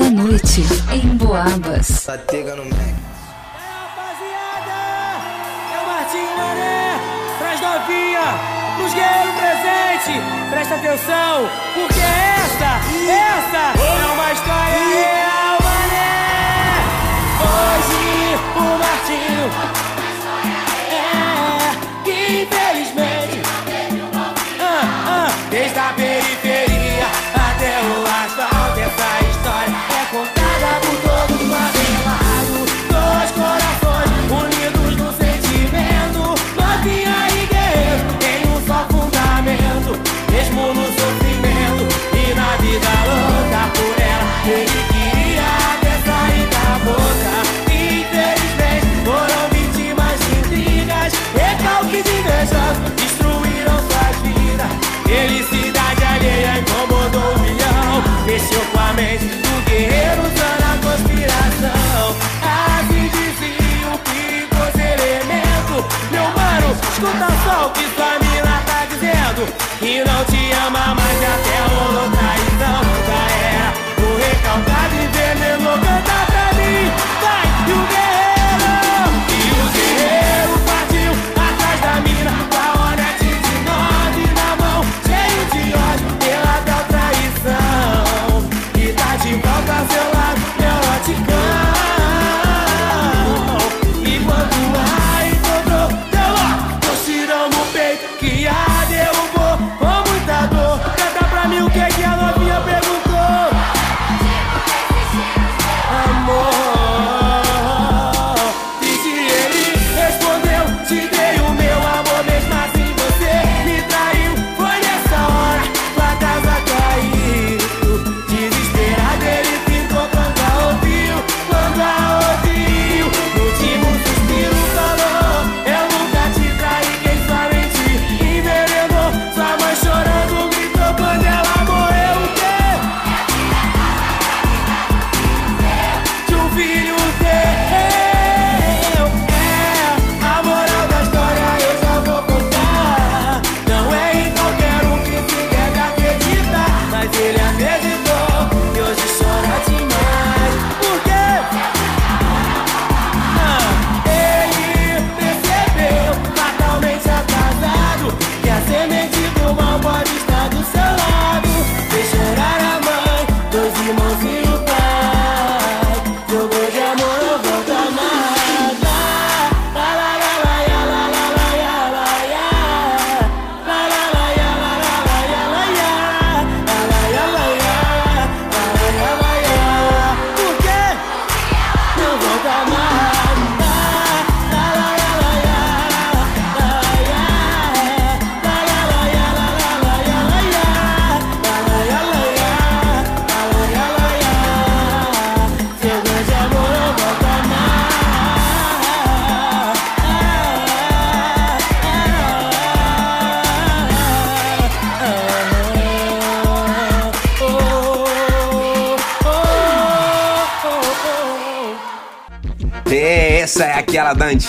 [0.00, 2.08] da noite em Boabas.
[2.08, 2.14] É
[5.78, 6.98] o Martinho Mané,
[7.38, 8.24] traz novinha,
[8.78, 10.18] nos guerreiros presente,
[10.50, 12.80] presta atenção, porque essa,
[13.12, 16.80] essa é uma história real, mané.
[17.44, 19.89] Hoje o Martinho
[52.96, 54.70] destruíram suas vidas.
[55.04, 62.16] Felicidade alheia incomodou o milhão, mexeu com a mente do guerreiro usando a conspiração.
[62.42, 65.84] Assim dizia o perigoso elemento.
[66.10, 69.46] Meu mano, escuta só o que sua mina tá dizendo.
[69.78, 72.09] Que não te ama mais e até rolou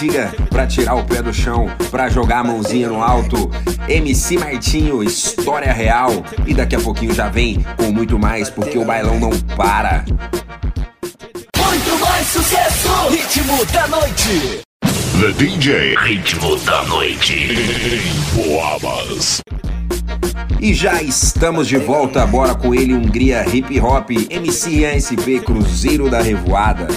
[0.01, 3.51] antiga pra tirar o pé do chão, pra jogar a mãozinha no alto.
[3.87, 6.23] MC Martinho, história real.
[6.47, 10.03] E daqui a pouquinho já vem com muito mais, porque o bailão não para.
[11.57, 12.89] Muito mais sucesso!
[13.09, 14.61] Ritmo da noite!
[15.19, 17.35] The DJ Ritmo da Noite.
[17.35, 19.41] Em Boabas.
[20.59, 26.21] E já estamos de volta, bora com ele, Hungria Hip Hop, MC ASP Cruzeiro da
[26.21, 26.87] Revoada.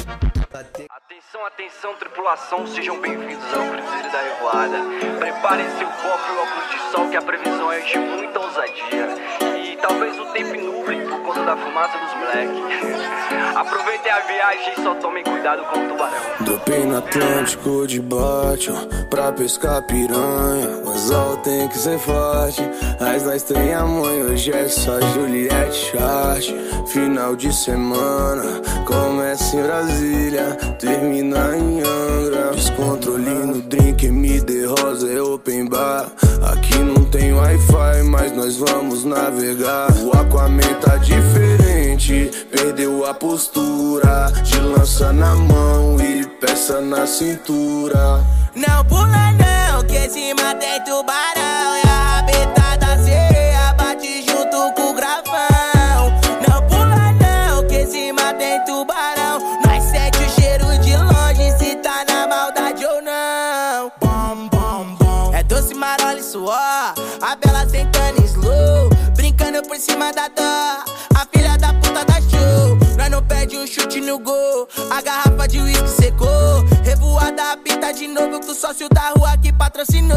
[2.64, 4.78] Tripulação, sejam bem-vindos ao Cruzeiro da Revoada.
[5.18, 9.08] Preparem seu copo e óculos de sol, que a previsão é de muita ousadia.
[9.62, 10.92] E talvez o tempo por
[11.24, 13.54] conta da fumaça dos moleques.
[13.56, 16.18] Aproveitem a viagem e só tomem cuidado com o tubarão.
[16.40, 20.82] Dopei no Atlântico de bote ó, pra pescar piranha.
[20.84, 22.62] O anzol tem que ser forte.
[23.00, 26.44] Mas nós tem a mãe, hoje é só Juliette Chart.
[26.88, 32.50] Final de semana, começa em Brasília, termina em Angra.
[32.54, 36.06] Descontrole no drink, MD Rosa é open bar.
[36.52, 36.93] Aqui tem
[37.44, 39.92] Wi-Fi, mas nós vamos navegar.
[39.98, 44.32] O Aquaman tá diferente, perdeu a postura.
[44.42, 48.24] De lança na mão e peça na cintura.
[48.54, 51.83] Não pula não, que cima tem tubarão
[67.20, 70.84] favela sentando slow, brincando por cima da dó.
[71.14, 74.68] A filha da puta da show, nós não perde um chute no gol.
[74.90, 76.64] A garrafa de uísque secou,
[77.34, 80.16] revoada a pita de novo com o sócio da rua que patrocinou.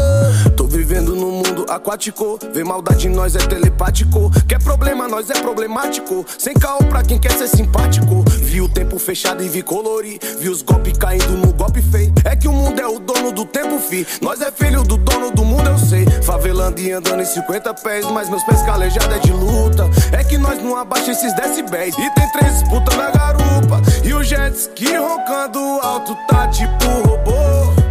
[0.56, 2.38] Tô vivendo num mundo aquático.
[2.52, 4.30] Vem maldade nós é telepático.
[4.46, 6.24] Quer problema, nós é problemático.
[6.38, 8.24] Sem caô pra quem quer ser simpático.
[8.28, 10.18] Vi o tempo fechado e vi colorir.
[10.40, 12.12] Vi os golpes caindo no golpe feio.
[12.24, 14.06] É que o mundo é o dono do tempo, fi.
[14.22, 16.06] Nós é filho do dono do mundo, eu sei.
[16.22, 18.06] Favelando e andando em 50 pés.
[18.06, 19.88] Mas meus pés calejados é de luta.
[20.12, 21.94] É que nós não abaixa esses decibéis.
[21.98, 23.82] E tem três disputas na garupa.
[24.04, 27.38] E o jet ski roncando alto tá tipo robô.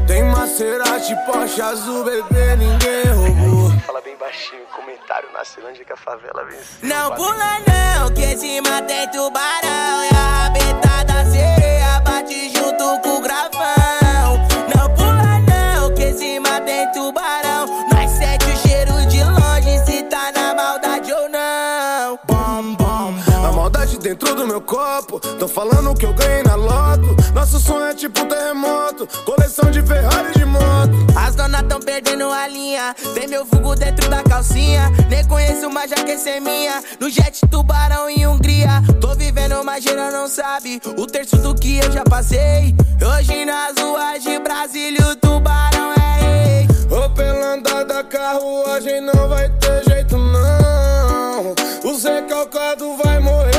[0.05, 3.71] Tem Maserati, Porsche azul, bebê, ninguém roubou.
[3.85, 6.63] Fala bem baixinho, comentário na Ceilândia que a favela venceu.
[6.83, 13.17] Não pula não, que cima tem tubarão E a rabeta da sereia bate junto com
[13.17, 19.85] o gravão Não pula não, que cima tem tubarão Nós sente o cheiro de longe
[19.85, 23.45] se tá na maldade ou não Bom, bom, bom.
[23.45, 25.19] A maldade dentro do meu copo.
[25.19, 27.15] Tão falando que eu ganhei na loto.
[27.37, 29.07] Nosso sonho é tipo terremoto.
[29.23, 31.05] Coleção de Ferrari de moto.
[31.15, 35.91] As donas tão perdendo a linha Tem meu vulgo dentro da calcinha Nem conheço, mas
[35.91, 40.81] já quer ser minha No jet tubarão em Hungria Tô vivendo, mas geral não sabe
[40.97, 46.21] O terço do que eu já passei Hoje nas ruas de Brasília o tubarão é
[46.21, 51.53] rei Ô, pela andada, carruagem não vai ter jeito, não.
[51.83, 53.56] O Zé Calcado vai morrer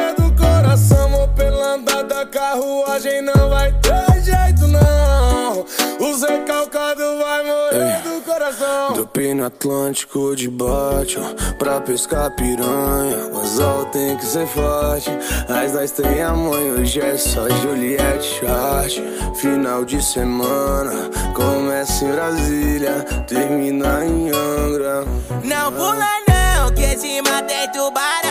[3.22, 5.64] não vai ter jeito, não.
[6.00, 8.92] O Zé Calcado vai morrer do coração.
[8.92, 13.28] Do pino Atlântico de bate, ó, pra pescar piranha.
[13.32, 15.10] O anzol tem que ser forte.
[15.48, 19.00] As nós tem a mãe, hoje é só Juliette Chart.
[19.36, 25.04] Final de semana, começa em Brasília, termina em Angra.
[25.44, 28.27] Não pula não, que cima tem tubarão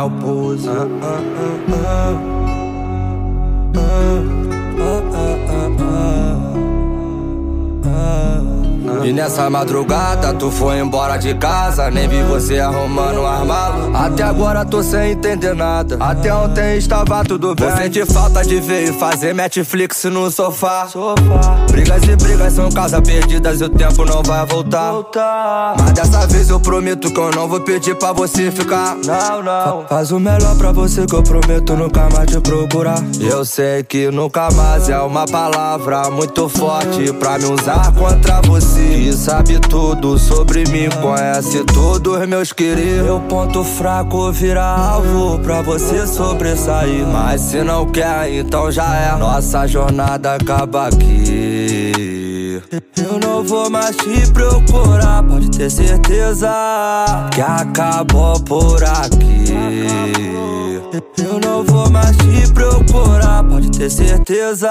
[0.00, 0.66] É o pose.
[0.66, 2.16] Ah, ah, ah, ah.
[3.76, 4.22] Ah,
[4.80, 5.68] ah, ah,
[7.84, 8.49] ah, ah.
[9.04, 14.22] E nessa madrugada tu foi embora de casa Nem vi você arrumando um armário Até
[14.22, 15.96] agora tô sem entender nada.
[16.00, 17.68] Até ontem estava tudo bem.
[17.68, 20.88] Vou sentir falta de ver e fazer Netflix no sofá.
[21.70, 25.74] Brigas e brigas são casas perdidas E o tempo não vai voltar.
[25.78, 28.96] Mas dessa vez eu prometo que eu não vou pedir pra você ficar.
[28.96, 29.86] Não, não.
[29.88, 33.02] Faz o melhor pra você que eu prometo nunca mais te procurar.
[33.20, 38.79] Eu sei que nunca mais é uma palavra muito forte Pra me usar contra você
[38.80, 43.02] Que sabe tudo sobre mim, conhece todos meus queridos.
[43.02, 47.06] Meu ponto fraco vira alvo pra você sobressair.
[47.06, 49.16] Mas se não quer, então já é.
[49.18, 52.62] Nossa jornada acaba aqui.
[52.96, 56.50] Eu não vou mais te procurar, pode ter certeza
[57.32, 59.39] que acabou por aqui.
[61.18, 64.68] Eu não vou mais te procurar, pode ter certeza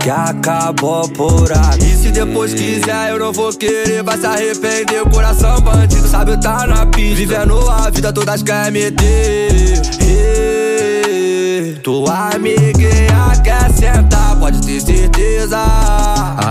[0.00, 1.84] que acabou por aqui.
[1.84, 5.02] E se depois quiser, eu não vou querer, vai se arrepender.
[5.02, 7.16] O coração bandido, sabe, tá na pista.
[7.16, 9.97] Vivendo a vida, todas querem meter.
[11.82, 15.58] Tua amiguinha quer sentar, pode ter certeza.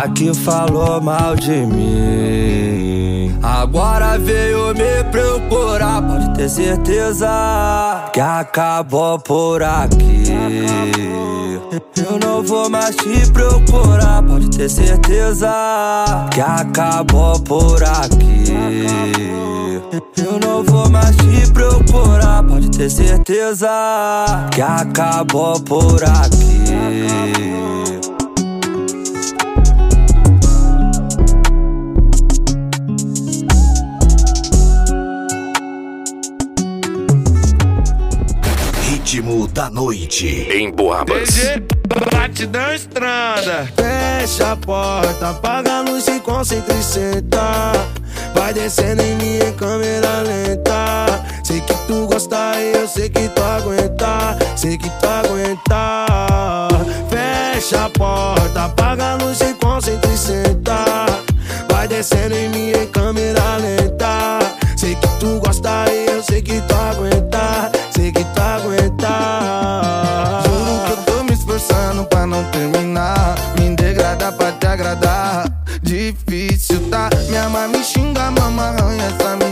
[0.03, 3.37] Aqui falou mal de mim.
[3.43, 8.09] Agora veio me procurar, pode ter certeza.
[8.13, 10.25] Que acabou por aqui.
[11.97, 15.49] Eu não vou mais te procurar, pode ter certeza.
[16.31, 18.53] Que acabou por aqui.
[20.17, 23.69] Eu não vou mais te procurar, pode ter certeza
[24.51, 27.76] que acabou por aqui.
[39.17, 41.29] Ritmo da noite em Boabas.
[42.13, 43.67] Batidão estrada.
[43.75, 47.71] Fecha a porta, apaga a luz e concentra e senta.
[48.35, 51.07] Vai descendo em mim em câmera lenta.
[51.43, 54.37] Sei que tu gosta e eu sei que tu aguenta.
[54.55, 56.67] Sei que tu aguenta.
[57.09, 60.85] Fecha a porta, apaga a luz e concentra e senta.
[61.71, 64.39] Vai descendo em mim em câmera lenta.
[64.77, 67.36] Sei que tu gosta e eu sei que tu aguenta
[68.57, 70.43] aguentar.
[70.45, 73.35] Juro que eu tô me esforçando pra não terminar.
[73.59, 75.45] Me degradar pra te agradar.
[75.81, 79.46] Difícil tá Minha mãe me xinga, mama arranha essa minha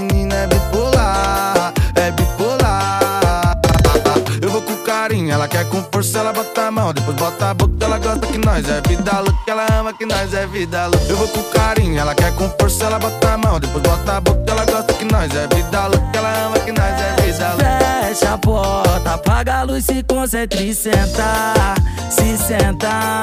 [5.92, 9.20] força, ela bota a mão, depois bota a boca, ela gosta que nós é vida
[9.20, 11.06] louca, ela ama que nós é vida louca.
[11.08, 14.22] Eu vou com carinho, ela quer com força, ela bota a mão, depois bota a
[14.22, 18.06] boca, ela gosta que nós é vida louca, ela ama que nós é vida louca.
[18.08, 21.76] Fecha a porta, apaga a luz, se concentra e senta,
[22.10, 23.20] se senta.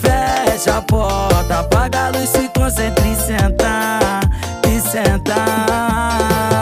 [0.00, 3.98] Fecha a porta, apaga a luz, se concentra e senta,
[4.68, 6.53] e senta.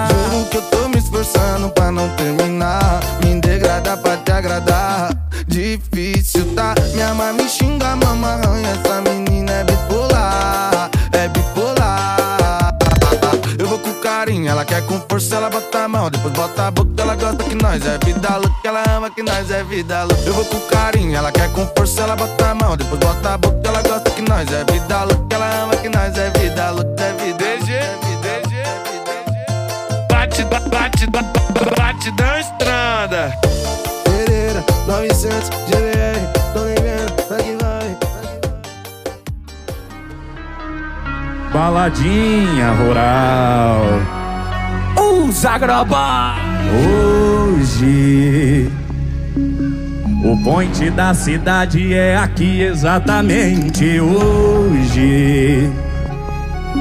[0.52, 3.00] Que eu tô me esforçando pra não terminar.
[3.24, 5.10] Me degradar pra te agradar.
[5.48, 6.74] Difícil tá?
[6.92, 8.68] Minha mãe me xinga, mama arranha.
[8.68, 12.76] Essa menina é bipolar, é bipolar.
[13.58, 16.10] Eu vou com carinho, ela quer com força, ela bota a mão.
[16.10, 18.68] Depois bota a boca, ela gosta que nós é vida louca.
[18.68, 20.22] Ela ama que nós é vida louca.
[20.26, 22.76] Eu vou com carinho, ela quer com força, ela bota a mão.
[22.76, 25.34] Depois bota a boca, ela gosta que nós é vida louca.
[25.34, 27.41] Ela ama que nós é vida louca, é vida.
[30.72, 33.32] Bate, ba- bate, ba- ba- bate da estrada.
[34.04, 36.20] Pereira, 900, GBR,
[36.52, 37.96] tô nem vendo, vai que vai.
[41.52, 43.82] Baladinha rural.
[44.96, 46.34] Os agroba.
[47.54, 48.70] Hoje.
[50.24, 55.70] O point da cidade é aqui exatamente hoje.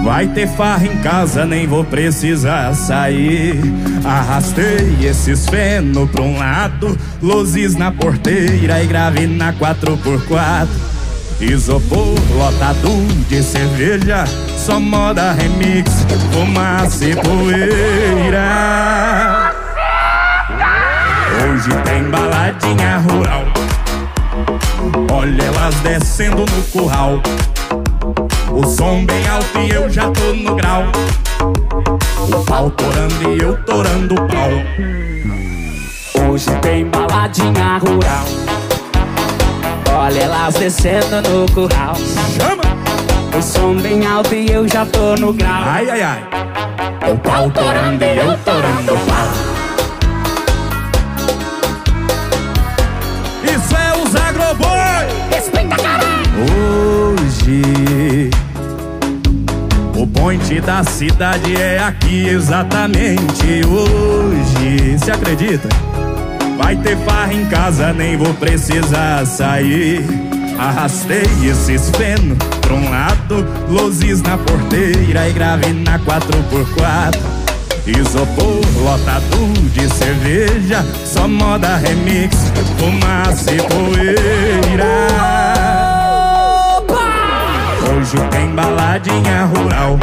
[0.04, 3.60] Vai ter farra em casa, nem vou precisar sair.
[4.04, 10.68] Arrastei esses feno pra um lado, luzes na porteira e grave na 4x4.
[11.40, 12.90] Isopor lotado
[13.28, 14.26] de cerveja,
[14.58, 18.42] só moda remix, fumaça e poeira.
[21.44, 23.46] Hoje tem baladinha rural.
[25.12, 27.22] Olha elas descendo no curral.
[28.54, 30.84] O som bem alto e eu já tô no grau.
[32.28, 34.52] O pau torando e eu torando o pau.
[36.30, 38.26] Hoje tem baladinha rural.
[39.94, 41.96] Olha elas descendo no curral.
[42.36, 42.64] Chama!
[43.38, 45.64] O som bem alto e eu já tô no grau.
[45.66, 46.24] Ai, ai, ai.
[47.10, 49.28] O pau torando e eu torando o pau.
[53.44, 55.08] Isso é os agroboi!
[55.32, 56.22] Respeita, caralho!
[57.16, 58.30] Hoje
[60.02, 64.98] O point da cidade é aqui exatamente hoje.
[64.98, 65.70] Se acredita?
[66.58, 70.04] Vai ter farra em casa, nem vou precisar sair.
[70.58, 77.20] Arrastei esses feno pra um lado Luzes na porteira e grave na 4x4
[77.86, 82.36] Isopor lotado de cerveja Só moda remix,
[82.78, 85.71] fumaça e poeira
[88.02, 90.00] Hoje tem baladinha rural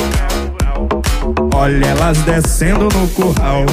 [1.53, 3.67] Olha elas descendo no curral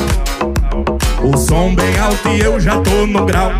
[1.21, 3.51] O som bem alto e eu já tô no grau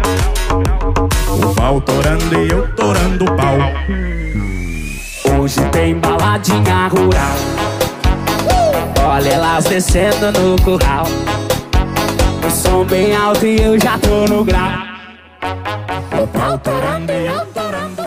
[1.29, 3.59] O pau torando e eu torando o pau
[5.39, 7.35] Hoje tem baladinha rural.
[9.05, 11.05] Olha elas descendo no curral.
[12.43, 14.71] O som bem alto e eu já tô no grau.
[16.19, 18.04] O pau torando e eu torando o pau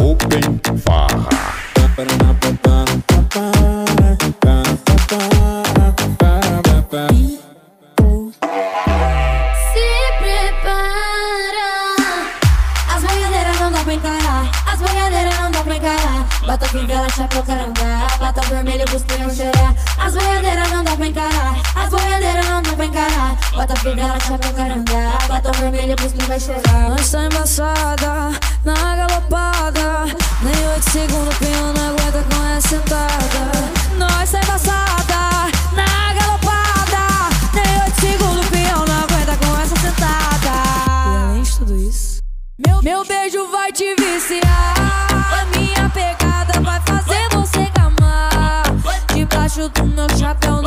[0.00, 1.28] Open Farra.
[9.72, 9.86] Se
[10.18, 11.68] prepara.
[12.92, 13.02] As
[13.70, 14.50] não pra encarar.
[14.66, 16.26] As não pra encarar.
[18.18, 19.74] Bota vermelho, busteiro, xeré.
[19.98, 21.54] As boiadeiras não dá pra encarar.
[21.76, 22.07] As boiadeiras
[23.58, 25.18] Bota fivela, chapéu, carangá.
[25.26, 26.90] Bota vermelho, busteiro, vai chorar.
[26.90, 28.30] Nós tá embaçada,
[28.64, 30.04] na galopada.
[30.42, 33.18] Nem oito segundos o peão não aguenta com essa sentada.
[33.98, 37.02] Nós tá embaçada, na galopada.
[37.52, 40.54] Nem oito segundos o peão não aguenta com essa sentada.
[41.04, 42.18] E além de tudo isso
[42.64, 45.08] Meu, meu beijo vai te viciar.
[45.10, 48.62] A minha pegada vai fazer você gamar.
[49.12, 50.57] Debaixo do meu chapéu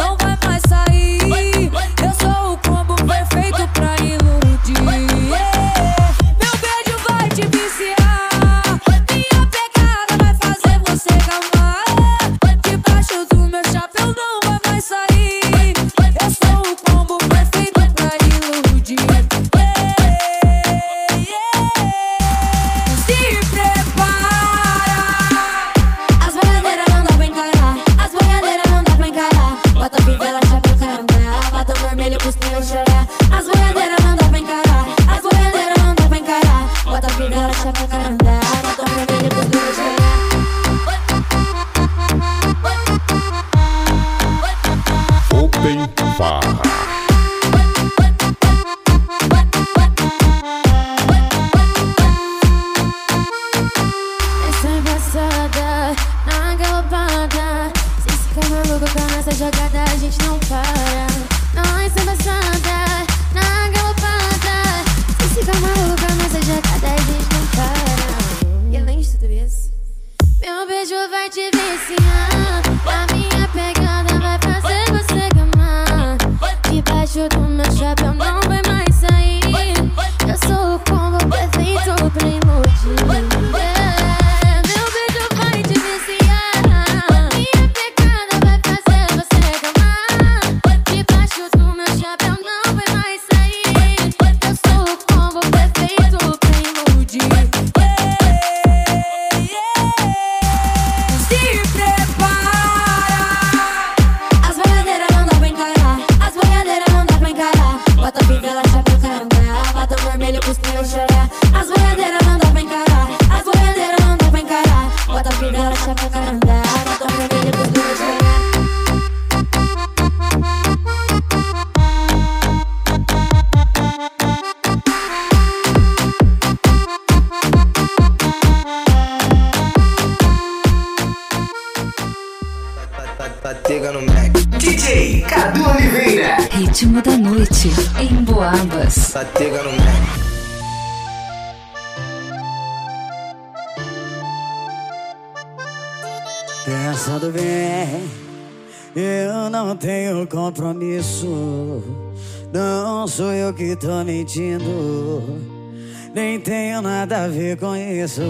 [156.13, 158.21] Nem tenho nada a ver com isso.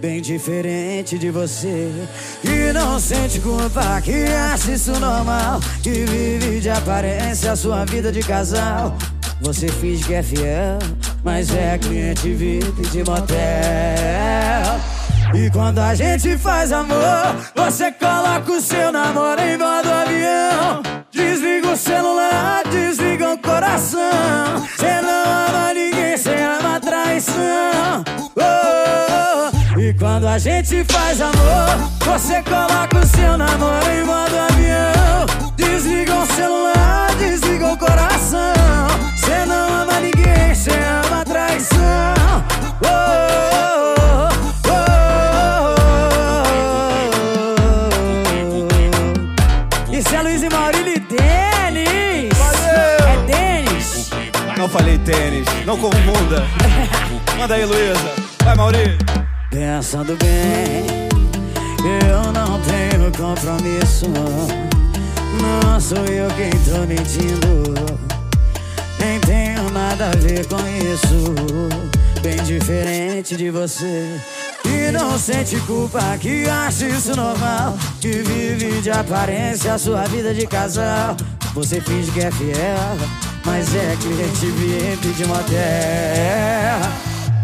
[0.00, 1.90] Bem diferente de você.
[2.42, 5.58] Que não sente culpa, que acha isso normal.
[5.82, 8.96] Que vive de aparência a sua vida de casal.
[9.40, 10.78] Você finge que é fiel,
[11.24, 13.36] mas é cliente VIP de motel.
[15.34, 20.82] E quando a gente faz amor, você coloca o seu namoro em modo avião.
[21.10, 23.15] Desliga o celular, desliga
[23.56, 24.68] coração.
[24.78, 28.04] Cê não ama ninguém, cê ama traição.
[28.36, 29.80] Oh, oh, oh.
[29.80, 35.26] E quando a gente faz amor, você coloca o seu namoro em modo avião.
[35.56, 38.52] Desliga o celular, desliga o coração.
[39.16, 40.72] Cê não ama ninguém, cê
[41.04, 42.14] ama traição.
[42.82, 44.28] Oh, oh, oh,
[44.68, 45.25] oh, oh.
[54.66, 56.44] Não falei tênis, não confunda.
[57.38, 58.12] Manda aí, Luísa.
[58.42, 58.98] Vai, Mauri.
[59.48, 60.84] Pensando bem,
[62.10, 64.06] eu não tenho compromisso.
[65.40, 67.74] Não sou eu quem tô mentindo.
[68.98, 71.32] Nem tenho nada a ver com isso.
[72.20, 74.20] Bem diferente de você.
[74.64, 77.78] Que não sente culpa, que acha isso normal.
[78.00, 81.16] Que vive de aparência a sua vida de casal.
[81.54, 82.96] Você finge que é fiel,
[83.46, 85.56] mas é cliente VIP de motel.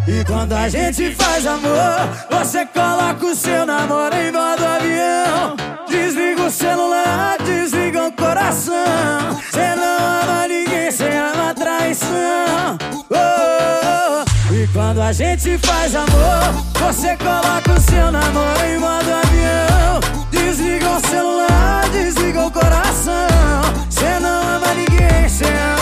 [0.06, 5.56] E quando a gente faz amor, você coloca o seu namoro em modo avião.
[5.88, 9.40] Desliga o celular, desliga o coração.
[9.52, 12.76] Cê não ama ninguém, cê ama traição.
[13.08, 14.54] Oh, oh, oh.
[14.54, 20.00] E quando a gente faz amor, você coloca o seu namoro em modo avião.
[20.32, 23.62] Desliga o celular, desliga o coração.
[23.88, 25.81] Cê não ama ninguém, cê ama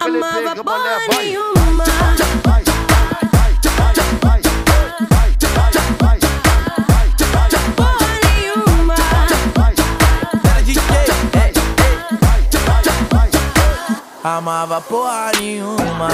[0.00, 1.84] Amava porra nenhuma.
[7.76, 8.94] Porra nenhuma.
[14.24, 16.08] Amava porra nenhuma,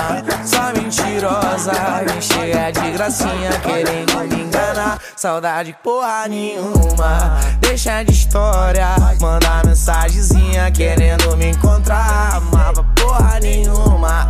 [0.44, 1.72] só mentirosa,
[2.02, 4.47] me cheia de gracinha, querendo me
[4.78, 5.00] enganar.
[5.16, 8.86] Saudade porra nenhuma, deixa de história,
[9.20, 12.36] manda mensagenzinha, querendo me encontrar.
[12.36, 14.28] Amava porra nenhuma,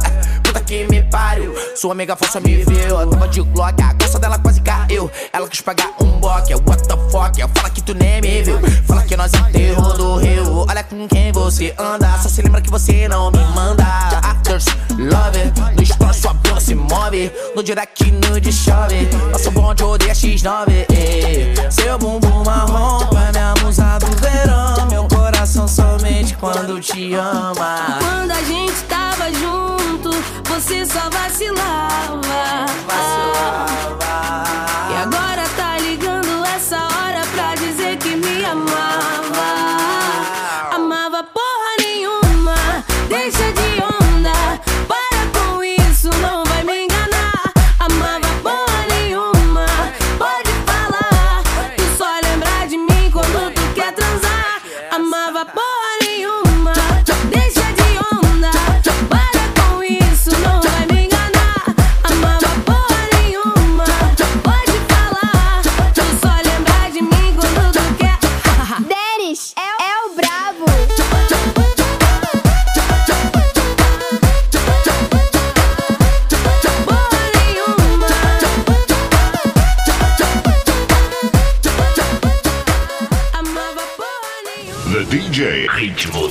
[0.59, 1.55] puta que me pariu.
[1.75, 5.11] Sua amiga falsa me viu, eu tava de Glock, a calça dela quase caiu.
[5.33, 7.41] Ela quis pagar um boque, what the fuck?
[7.55, 10.67] Fala que tu nem me viu, fala que nós enterrou do rio.
[10.69, 13.85] Olha com quem você anda, só se lembra que você não me manda.
[14.23, 17.33] Actors, love no story sua bunda se move.
[17.55, 20.87] No direct nude chove, nosso bonde odeia X9.
[20.93, 21.71] eh.
[21.71, 24.87] Seu bumbum marrom é minha musa do verão.
[24.91, 27.99] Meu coração somente quando te ama.
[28.01, 29.78] Quando a gente tava junto,
[30.45, 32.67] você só vacilava.
[34.91, 38.98] E agora tá ligando essa hora pra dizer que me amava.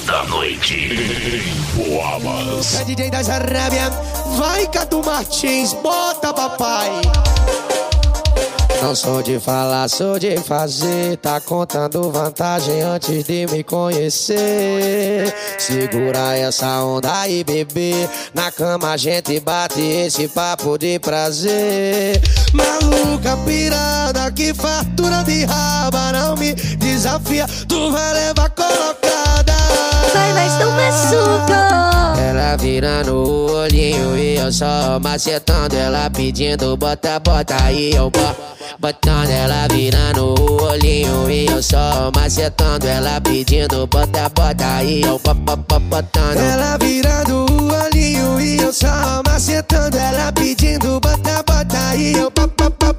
[0.07, 0.87] Da Noite.
[1.75, 2.79] Boabas.
[2.79, 3.89] É DJ das Arábia,
[4.37, 6.89] vai Cadu Martins, bota papai.
[8.81, 11.17] Não sou de falar, sou de fazer.
[11.17, 15.33] Tá contando vantagem antes de me conhecer.
[15.57, 18.07] Segura essa onda aí, bebê.
[18.33, 22.21] Na cama a gente bate esse papo de prazer.
[22.53, 29.56] Maluca pirada, que fartura de raba, não me desafia, tu vai levar colocada.
[30.13, 32.19] Vai, vai, estou machucando.
[32.19, 35.75] Ela virando o olhinho e eu só macetando.
[35.75, 38.41] Ela pedindo bota, bota aí eu boto.
[38.79, 42.87] Botando ela virando o olhinho e eu só macetando.
[42.87, 46.37] Ela pedindo bota, bota aí eu bo- bo- bo- botando.
[46.37, 49.97] Ela virando o olhinho e eu só macetando.
[49.97, 52.93] Ela pedindo bota, bota e eu pa, pa, pa,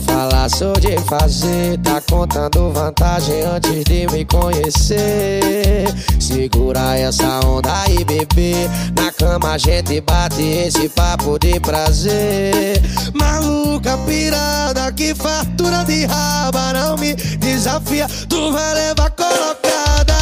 [0.00, 1.78] falar, sou de fazer.
[1.78, 5.86] Tá contando vantagem antes de me conhecer.
[6.18, 8.68] Segura essa onda aí, bebê.
[8.96, 12.80] Na cama a gente bate esse papo de prazer.
[13.14, 16.72] Maluca pirada, que fartura de raba.
[16.72, 20.14] Não me desafia, tu vai levar colocada.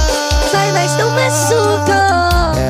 [0.53, 2.18] Vai, vai, estou machucando.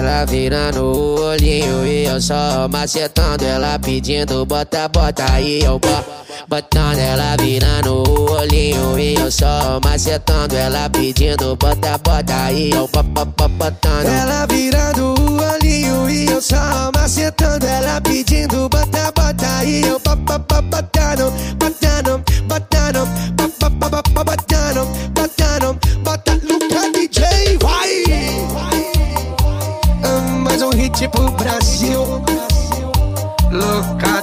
[0.08, 3.44] Ela virando o olhinho e eu só macetando.
[3.44, 6.10] Ela pedindo bota, bota aí eu boto.
[6.48, 10.56] Botando ela virando o olhinho e eu só macetando.
[10.56, 14.06] Ela pedindo bota, bota aí eu bo- bo- bo- botando.
[14.06, 17.66] Ela virando o olhinho e eu só macetando.
[17.66, 23.90] Ela pedindo bota, bota e eu bo- bo- bo- botando, botando, botando, bo- bo- bo-
[23.90, 24.47] bo- bo- botando,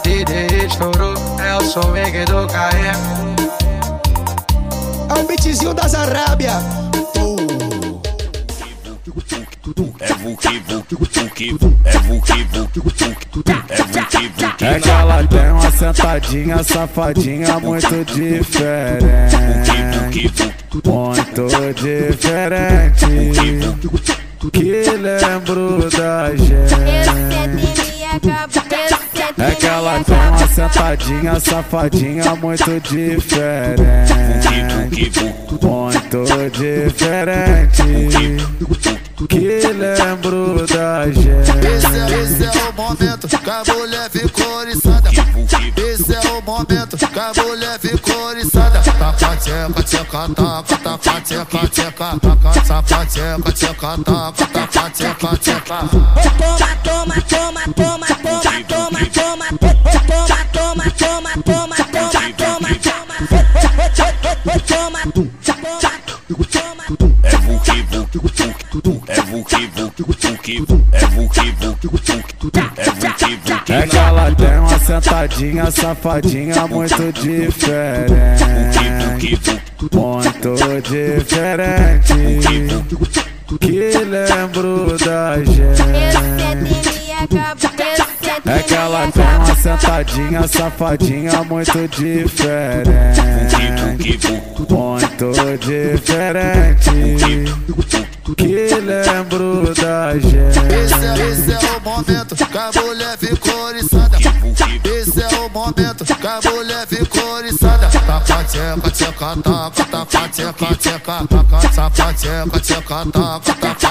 [0.06, 2.92] DJ estourou, é o swing do Caê.
[5.10, 6.52] É o beatzinho das Arábia.
[6.52, 6.94] É
[9.10, 9.36] vuki,
[10.02, 11.50] é vuki, vuki, vuki,
[11.86, 12.76] é vuki, vuki.
[14.64, 19.36] É que ela tem uma sentadinha safadinha muito diferente.
[20.86, 21.48] Muito
[21.82, 23.06] diferente.
[24.54, 27.95] Que lembro da gente.
[29.38, 34.14] É que ela tem uma sentadinha safadinha muito diferente.
[35.62, 37.84] Muito diferente.
[39.28, 41.52] Que lembro da gente.
[41.68, 45.10] Esse é, esse é o momento que a mulher ficou oriçada.
[45.10, 48.55] Esse é o momento que a mulher ficou oriçada.
[49.18, 55.78] Tcheca, tcheca, taca, taca, tcheca, tcheca, taca, taca, tcheca, tcheca, taca, taca, tcheca, tcheca.
[56.86, 59.86] Toma, toma, toma, toma, toma, toma, toma, toma,
[60.52, 62.16] toma, toma, toma, toma,
[62.46, 62.96] toma, toma,
[73.68, 78.44] É que ela tem uma sentadinha safadinha muito diferente.
[79.94, 82.14] Muito diferente.
[83.60, 85.86] Que lembro da gente.
[88.46, 93.22] É que ela tem uma sentadinha safadinha muito diferente.
[94.70, 96.92] Muito diferente.
[98.36, 100.58] Que lembro da gente.
[100.74, 104.18] Esse é, esse é o momento que a mulher ficou oriçada.
[104.18, 107.75] Esse é o momento que a mulher ficou oriçada.
[108.16, 110.16] Taca, tcheca, taca,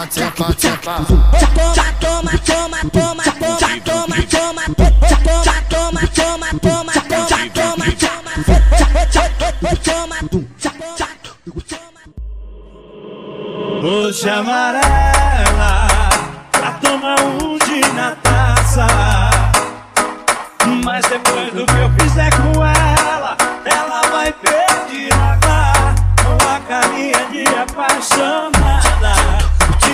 [0.09, 0.95] tcheca, tcheca.
[2.01, 5.03] Toma, toma, toma, toma, toma, toma, toma, toma,
[5.69, 7.55] toma, toma, toma, toma, toma, toma,
[13.87, 15.89] Hoje amarela
[16.51, 18.87] pra tomar um de na taça.
[20.83, 22.74] Mas depois do que eu fizer com ela,
[23.67, 29.15] ela vai pedir água com a carinha de apaixonada.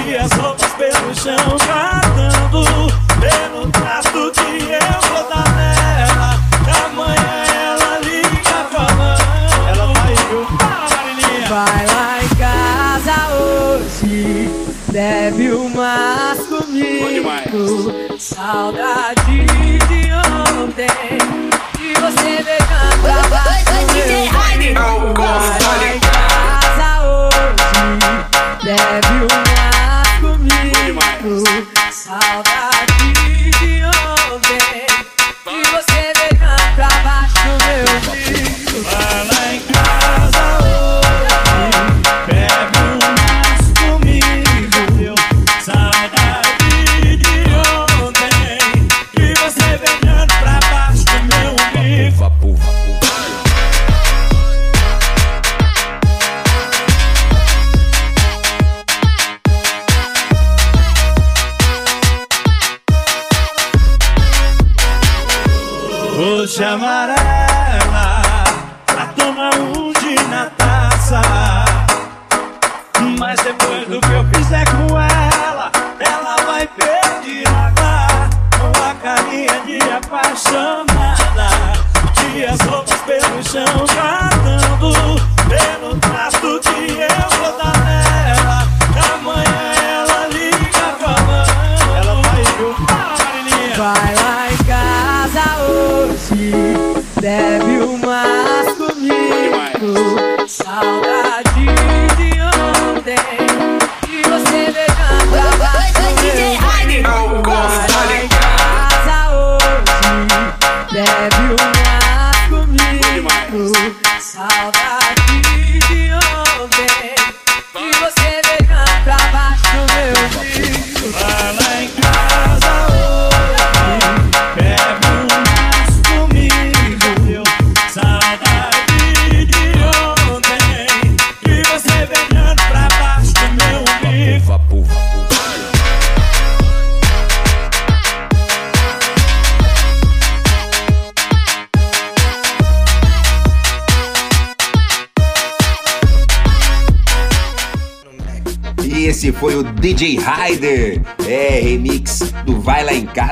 [0.07, 2.65] E as roupas pelo chão catando,
[3.21, 6.31] pelo trato que eu vou dar nela.
[6.87, 10.47] Amanhã ela liga falando, ela vai ver
[11.49, 14.51] Vai lá em casa hoje,
[14.91, 17.29] bebe umas comigo.
[18.19, 19.20] Saudade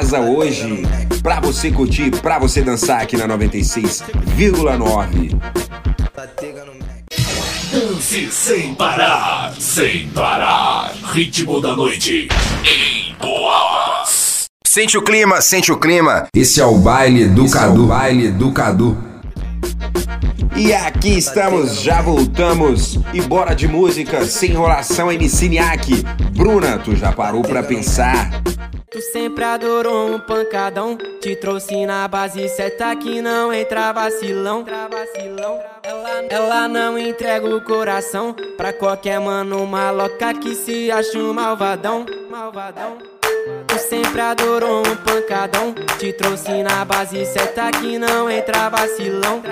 [0.09, 0.87] Casa hoje.
[1.23, 5.39] Pra você curtir, pra você dançar aqui na 96,9.
[7.71, 10.95] Dance sem parar, sem parar.
[11.13, 12.27] Ritmo da noite
[12.65, 14.47] em Boas.
[14.67, 16.27] Sente o clima, sente o clima.
[16.35, 18.97] Esse é o baile do Cadu, baile do Cadu.
[20.57, 22.99] E aqui estamos, já voltamos.
[23.13, 26.03] E bora de música, sem enrolação, MC Niak.
[26.35, 28.38] Bruna, tu já parou pra pensar?
[29.13, 30.97] Sempre adorou um pancadão.
[31.21, 34.67] Te trouxe na base certa que não entra vacilão.
[36.29, 42.05] Ela, não entrega o coração Pra qualquer mano maloca que se acha um malvadão.
[42.31, 42.99] Malvadão.
[43.67, 45.75] Tu sempre adorou um pancadão.
[45.99, 49.43] Te trouxe na base certa que não entra vacilão.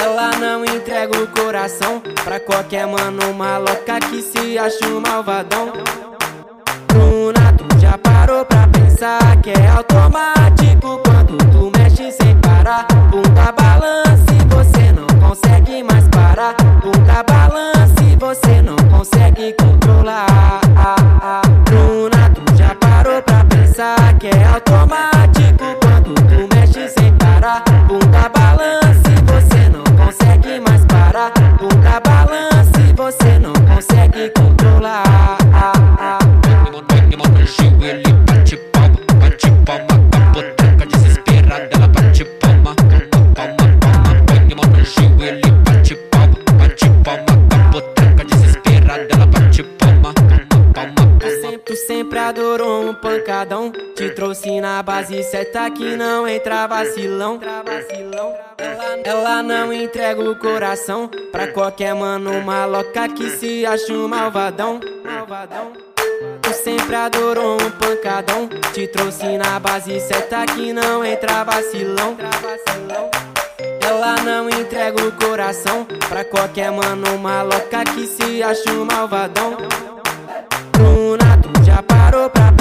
[0.00, 5.72] Ela não entrega o coração Pra qualquer mano maloca que se acha um malvadão
[7.80, 12.86] já parou pra pensar que é automático Quando tu mexe sem parar?
[13.10, 16.54] Bunda balance, você não consegue mais parar.
[16.82, 20.60] Bunda balance, você não consegue controlar.
[21.64, 25.17] Bruna, tu já parou pra pensar que é automático
[54.88, 57.38] base certa que não entra vacilão.
[59.04, 64.80] Ela, não entrega o coração Pra qualquer mano maloca que se acha um malvadão.
[66.40, 72.16] Tu sempre adorou um pancadão Te trouxe na base certa que não entra vacilão.
[73.86, 79.54] Ela não entrega o coração Pra qualquer mano maloca que se acha um malvadão.
[80.72, 82.57] Bruna, tu já parou pra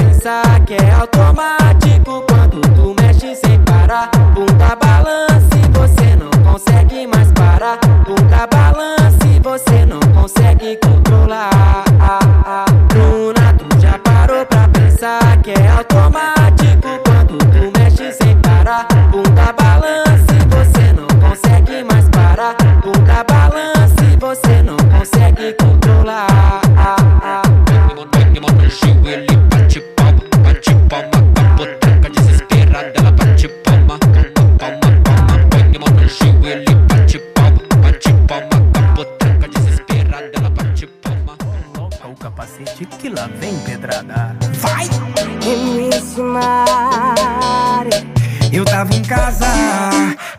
[0.66, 4.10] que é automático Quando tu mexe sem parar.
[4.34, 7.78] Bunda balance, você não consegue mais parar.
[8.06, 11.84] Bunda balance, você não consegue controlar.
[12.88, 16.37] Bruna, tu já parou pra pensar que é automático
[43.88, 44.38] vem pedrada.
[44.60, 44.90] Vai!
[45.48, 47.90] MC Mari
[48.52, 49.48] Eu tava em casa,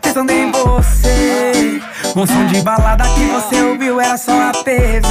[0.01, 1.81] pensando em você.
[2.15, 5.07] Um som de balada que você ouviu era só a TV.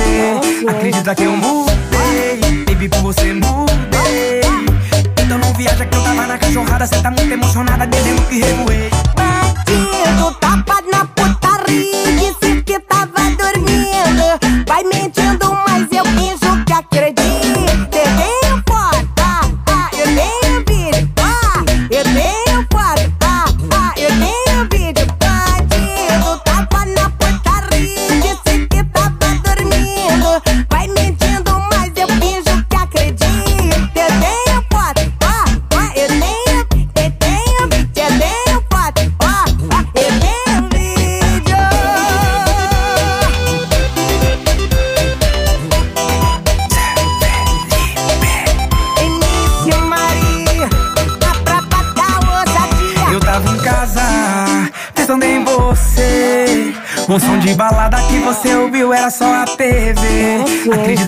[0.68, 4.40] Acredita que eu mudei, baby, por você mudei.
[5.24, 8.90] Então não viaja que eu tava na cachorrada, cê tá muito emocionada, dizendo que revoei.
[9.16, 11.97] Bandido, tapa na putaria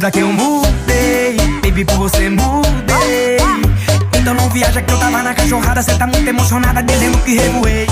[0.01, 3.37] Acredita que eu mudei, baby, por você mudei.
[4.19, 7.87] Então não viaja que eu tava na cachorrada, cê tá muito emocionada, dizendo que revoei.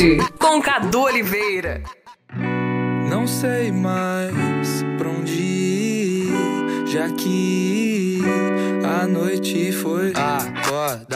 [0.00, 0.39] Noite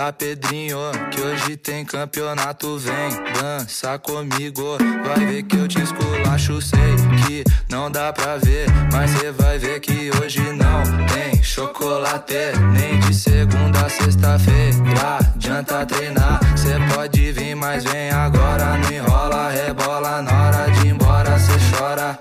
[0.04, 0.78] Acorda, Pedrinho,
[1.10, 2.78] que hoje tem campeonato.
[2.78, 3.10] Vem
[3.40, 6.60] dança comigo, vai ver que eu te esculacho.
[6.60, 6.78] Sei
[7.26, 12.34] que não dá pra ver, mas cê vai ver que hoje não tem chocolate.
[12.72, 16.40] Nem de segunda a sexta-feira, adianta treinar.
[16.56, 18.76] Cê pode vir, mas vem agora.
[18.78, 22.18] Não enrola, rebola na hora de ir embora, cê chora.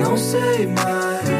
[0.00, 1.33] Não sei mais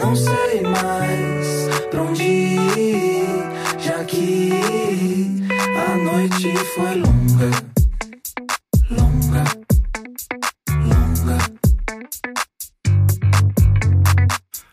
[0.00, 3.26] Não sei mais pra onde ir,
[3.78, 4.52] já que
[5.76, 6.94] a noite foi.
[6.96, 7.77] Longa,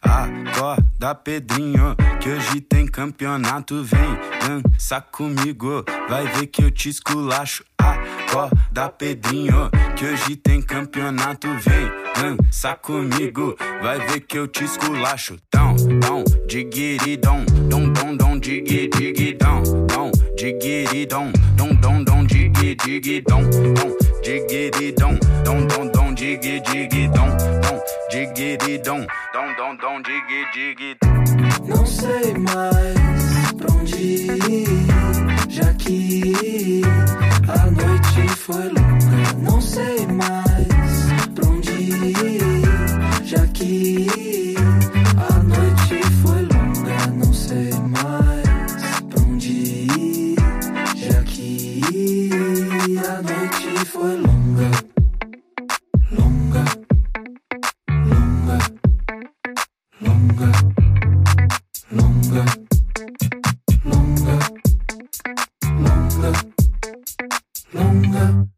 [0.06, 3.84] Acorda, Pedrinho, que hoje tem campeonato.
[3.84, 7.64] Vem dança comigo, vai ver que eu te esculacho.
[7.78, 11.48] Acorda, Pedrinho, que hoje tem campeonato.
[11.48, 15.38] Vem dança comigo, vai ver que eu te esculacho.
[15.52, 22.76] Dão, dão, digiri, dom, dom, dom, digi, digi, dom, dom, digiri, dom, dom, dom, digi,
[22.76, 23.42] digi, dom,
[24.22, 27.30] digiri, dom, dom, dom, digi, digi, dom,
[28.16, 30.02] digiri, dom, dom, dom, dom.
[31.68, 34.88] Não sei mais pra onde ir,
[35.50, 36.82] já que
[37.50, 39.34] a noite foi longa.
[39.42, 40.68] Não sei mais
[41.34, 44.56] pra onde ir, já que
[45.18, 47.08] a noite foi longa.
[47.18, 50.36] Não sei mais pra onde ir,
[50.96, 51.82] já que
[52.98, 54.16] a noite foi.
[54.16, 54.72] Longa,
[60.36, 60.52] longa,
[61.92, 62.46] longa,
[63.86, 64.36] longa,
[65.80, 66.32] longa,
[67.74, 68.55] longa,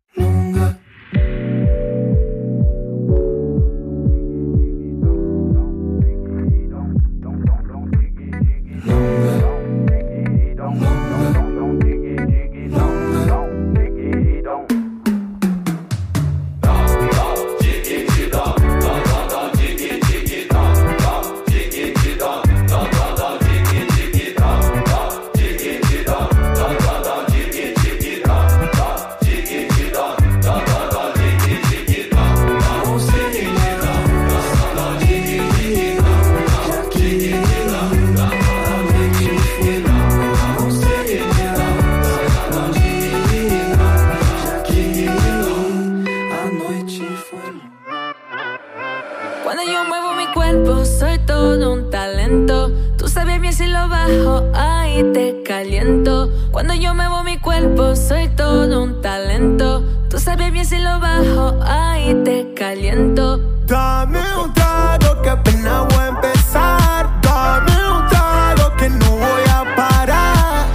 [60.67, 63.37] si lo bajo, ahí te caliento.
[63.65, 67.21] Dame un trago que apenas voy a empezar.
[67.21, 70.65] Dame un trago que no voy a parar.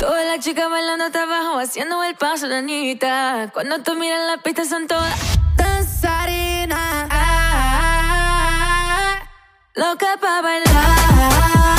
[0.00, 3.50] Todas las chicas bailando hasta abajo, haciendo el paso de Anita.
[3.52, 5.16] Cuando tú miras la pista son todas
[5.56, 7.08] danzarinas.
[9.76, 11.77] Loca pa' bailar.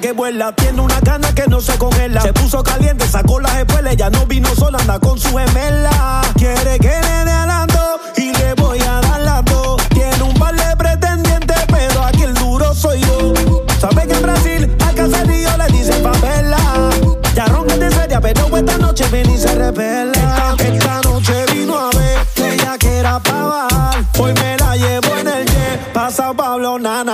[0.00, 2.20] Que vuela, tiene una gana que no se congela.
[2.20, 6.22] Se puso caliente, sacó las espuelas, ya no vino sola, anda con su gemela.
[6.36, 9.80] Quiere que le dé alando y le voy a dar las dos.
[9.88, 13.32] Tiene un par de pretendientes, pero aquí el duro soy yo.
[13.80, 16.90] Sabe que en Brasil al caserío le dicen favela.
[17.34, 20.54] Ya ronca de seria, pero esta noche ven y se revela.
[20.58, 24.04] Esta, noche vino a ver que ella que era pa' bajar.
[24.18, 27.04] Hoy me la llevo en el jet, pasa Pablo, na,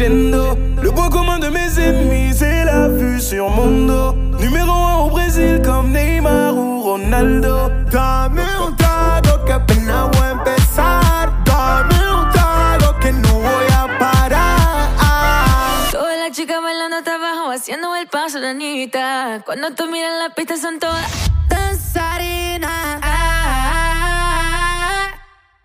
[0.00, 0.56] crescendo.
[0.82, 4.14] Le point commun de mes ennemis, c'est la vue sur mon dos.
[4.38, 7.70] Numéro 1 au Brésil, comme Neymar ou Ronaldo.
[7.90, 11.32] Dame un trago que apenas voy a empezar.
[11.44, 15.90] Dame un trago que no voy a parar.
[15.92, 19.42] Todas las chicas bailando hasta abajo, haciendo el paso de Anita.
[19.44, 23.00] Cuando tú miras la pista son todas danzarinas.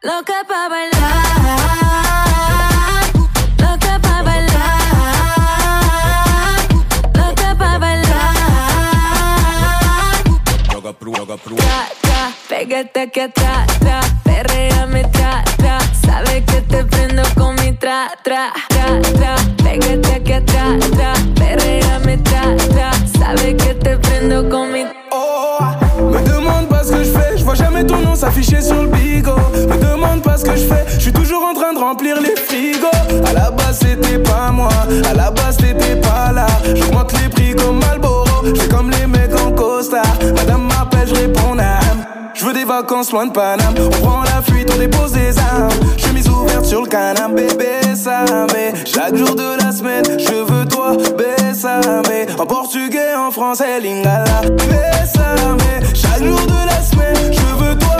[0.01, 2.24] Loca pa' bailar.
[11.37, 15.79] Tra, tra, Pégate que tra, tra, perrea me tra, tra.
[16.05, 19.35] Sabes que te prendo con mi tra, tra, tra, tra.
[19.61, 22.91] Pégate que tra, tra, perrea me tra, tra.
[23.19, 25.04] Sabes que te prendo con mi Me
[27.55, 29.35] jamais ton nom s'afficher sur le bigot.
[29.69, 32.35] Me demande pas ce que je fais, je suis toujours en train de remplir les
[32.35, 32.87] frigos.
[33.27, 34.69] À la base c'était pas moi,
[35.09, 36.47] à la base t'étais pas là.
[36.73, 40.03] J'augmente les prix comme Malboro, j'ai comme les mecs en costard.
[40.35, 42.05] Madame m'appelle, je réponds âme.
[42.33, 43.75] Je veux des vacances loin de Paname.
[43.79, 45.69] On prend la fuite, on dépose des armes.
[45.97, 50.65] Chemise ouverte sur le canapé, bébé, ça mais chaque jour de la semaine, je veux
[50.65, 50.97] toi,
[52.07, 57.97] mais En portugais, en français, lingala, mais Chaque jour de la semaine, je veux toi,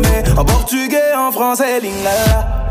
[0.00, 2.62] mais En portugais, en français, lingala.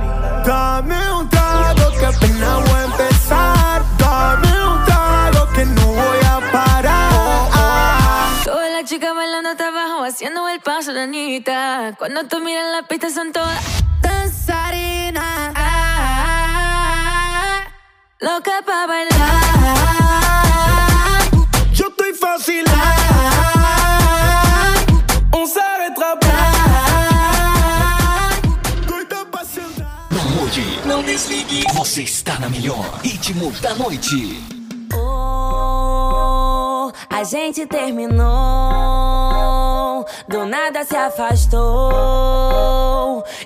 [0.45, 3.84] Dame un trago que apenas voy a empezar.
[3.97, 8.43] Dame un trago que no voy a parar.
[8.43, 11.93] Todas las chicas bailando hasta abajo, haciendo el paso de Anita.
[11.97, 13.61] Cuando tú miras la pista son todas
[14.01, 15.53] danzarinas.
[18.23, 19.11] Loca pa' bailar.
[21.73, 22.63] Yo estoy fácil.
[25.33, 26.17] On s'arrêtera
[30.09, 31.65] Não mude, não desligue.
[31.73, 34.41] Você está na melhor ritmo da noite.
[34.93, 38.23] Oh, a gente terminou,
[40.29, 41.61] do nada se afastou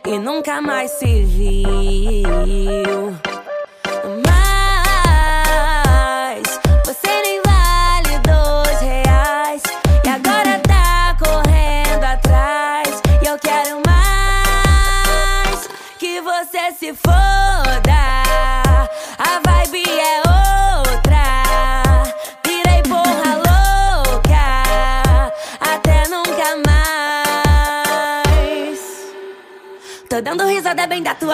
[0.05, 3.17] e nunca mais se viu.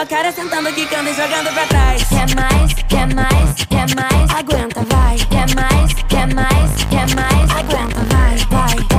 [0.04, 2.04] Tua cara, sentando, quicando e jogando pra trás.
[2.04, 4.32] Quer mais, quer mais, quer mais?
[4.32, 5.18] Aguenta, vai.
[5.18, 7.52] Quer mais, quer mais, quer mais?
[7.52, 8.93] Aguenta, vai, vai,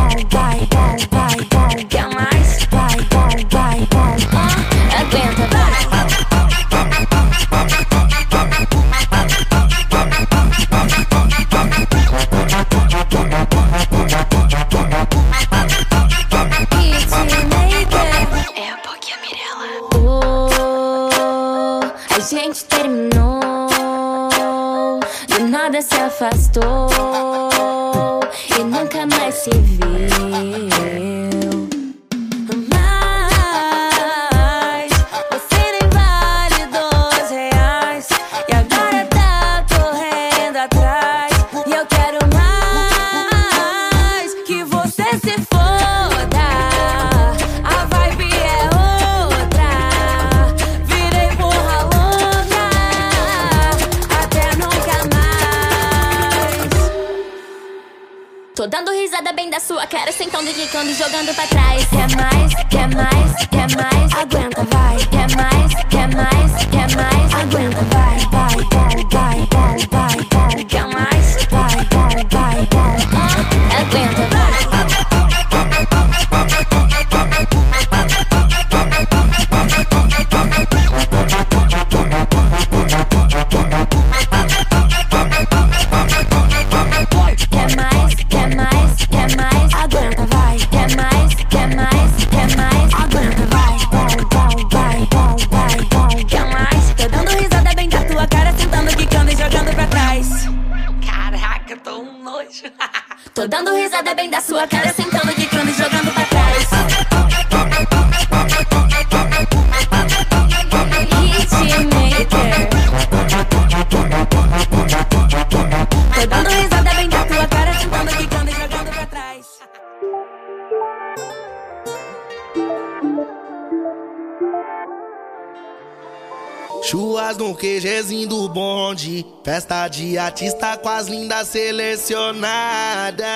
[129.45, 133.27] Festa de artista com as lindas selecionadas.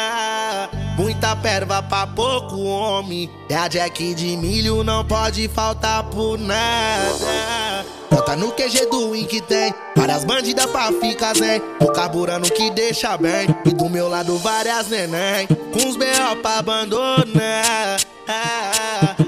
[0.97, 3.31] Muita perva pra pouco homem.
[3.51, 7.85] É a Jack de milho, não pode faltar por nada.
[8.11, 11.61] Bota no QG do Win que tem várias bandidas pra ficar zen.
[11.79, 13.47] Tô carburando que deixa bem.
[13.67, 15.47] E do meu lado várias neném.
[15.47, 16.37] Com os B.O.
[16.37, 18.01] pra abandonar.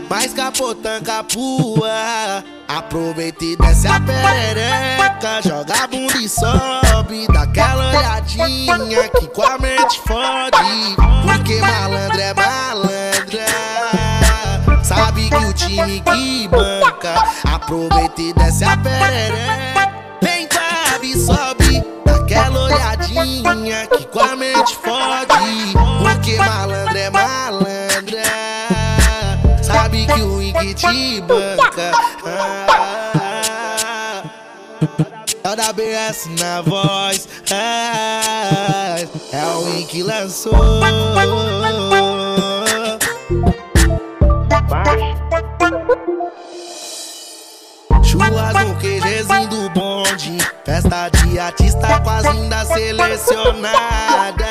[0.08, 2.42] Mas capotã capua.
[2.66, 5.42] Aproveita e desce a perereca.
[5.42, 5.88] Joga
[6.20, 7.26] a bunda e sobe.
[7.32, 10.96] Daquela olhadinha que com a mente fode.
[11.22, 13.70] Porque malandro é malandra.
[14.82, 17.14] Sabe que o time que banca
[17.44, 25.74] Aproveita e desce a perereca Vem cabe, sobe Daquela olhadinha Que com a mente fode
[26.02, 28.22] Porque malandro é malandra
[29.62, 32.09] Sabe que o Wink te banca
[35.50, 38.94] É da BS na voz ah,
[39.32, 40.52] É o Wink que lançou.
[48.04, 54.46] Churras no QGzinho do bonde Festa de artista quase ainda selecionada.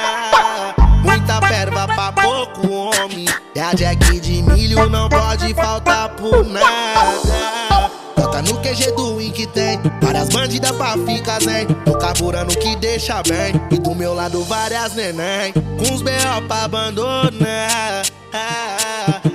[1.01, 7.88] Muita perva pra pouco homem E a Jack de milho não pode faltar por nada
[8.19, 9.79] Bota no QG do Win que tem.
[10.01, 13.53] Várias bandidas pra ficar zen Tô carburando que deixa bem.
[13.71, 15.53] E do meu lado várias neném.
[15.53, 16.41] Com os B.O.
[16.41, 18.03] pra abandonar.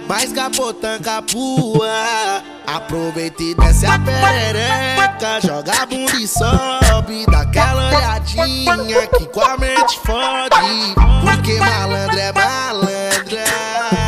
[0.06, 5.40] Mais capotã capua Aproveita e desce a perereca.
[5.42, 10.94] Joga a bunda e sobe Daquela olhadinha que com a mente fode.
[11.24, 14.03] Porque malandro é malandra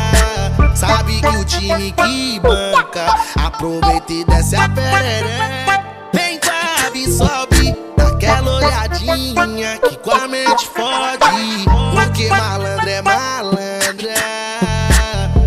[0.77, 3.07] Sabe que o time que banca
[3.43, 5.83] Aproveita e desce a perereca
[6.13, 11.65] Vem cabe e sobe Daquela olhadinha que com a mente fode.
[11.95, 14.13] Porque malandro é malandra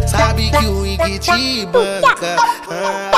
[0.08, 2.36] Sabe que o Wink te banca.
[2.68, 3.09] Ah.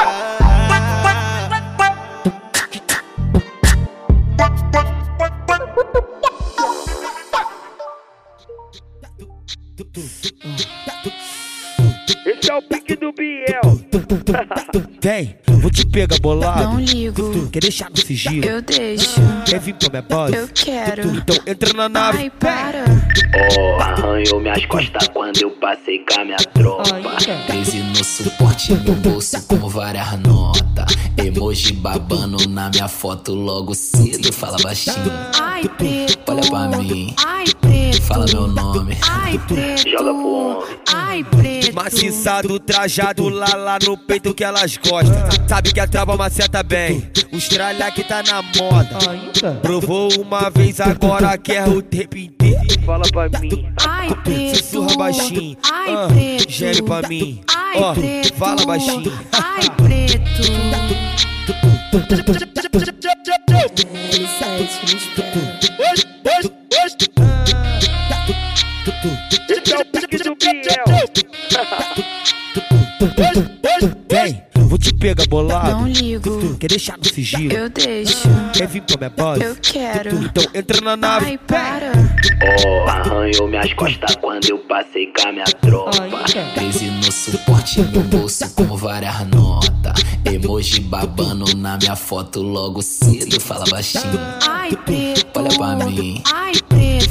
[12.25, 13.81] Esse é o pique do Biel.
[15.03, 16.63] Vem, vou te pegar bolado.
[16.63, 17.49] Não ligo.
[17.51, 18.45] Quer deixar no sigilo?
[18.45, 19.21] Eu deixo.
[19.45, 20.37] Quer vir pra minha base?
[20.37, 21.17] Eu quero.
[21.17, 22.19] Então entra na nave.
[22.19, 22.85] Ai, para.
[23.59, 27.17] Oh, arranhou minhas costas quando eu passei com a minha tropa.
[27.49, 30.97] 13 no suporte no bolso com várias notas.
[31.17, 34.33] Emoji babando na minha foto logo cedo.
[34.33, 35.11] Fala baixinho.
[35.41, 35.63] Ai.
[36.29, 37.15] Olha pra mim.
[37.27, 38.03] Ai, preto.
[38.03, 38.97] Fala meu nome.
[39.09, 39.89] Ai, preto.
[39.89, 40.77] Joga pro homem.
[40.93, 41.75] Ai, preto.
[41.75, 45.17] Maciçado, trajado lá lá no peito que elas gostam.
[45.49, 47.11] Sabe que a trava maceta bem.
[47.33, 49.55] Os tralha que tá na moda.
[49.63, 52.59] Provou uma vez, agora quer o tempo inteiro.
[52.85, 53.67] Fala pra mim.
[53.87, 54.59] Ai, preto.
[54.59, 55.57] Sussurra baixinho.
[55.73, 56.51] Ai, Ah, preto.
[56.53, 57.41] Gere pra mim.
[57.49, 58.35] Ai, Ó, preto.
[58.35, 59.13] fala baixinho.
[59.33, 60.43] Ai, preto.
[69.49, 70.85] Esse é o pique do Biel.
[74.09, 75.71] Vem, vou te pegar bolado.
[75.71, 76.57] Não ligo.
[76.59, 77.53] Quer deixar no sigilo?
[77.53, 78.29] Eu deixo.
[78.53, 79.43] Quer vir pra minha base?
[79.43, 80.17] Eu quero.
[80.25, 81.27] Então entra na nave.
[81.27, 81.93] Ai, para.
[82.67, 86.25] Oh, arranhou minhas costas quando eu passei com a minha tropa.
[86.55, 90.03] 13 no suporte no bolso com várias notas.
[90.25, 93.41] Emoji babando na minha foto logo cedo.
[93.41, 94.21] Fala baixinho.
[94.49, 95.27] Ai, preto.
[95.35, 96.23] Olha pra mim.
[96.33, 96.53] Ai.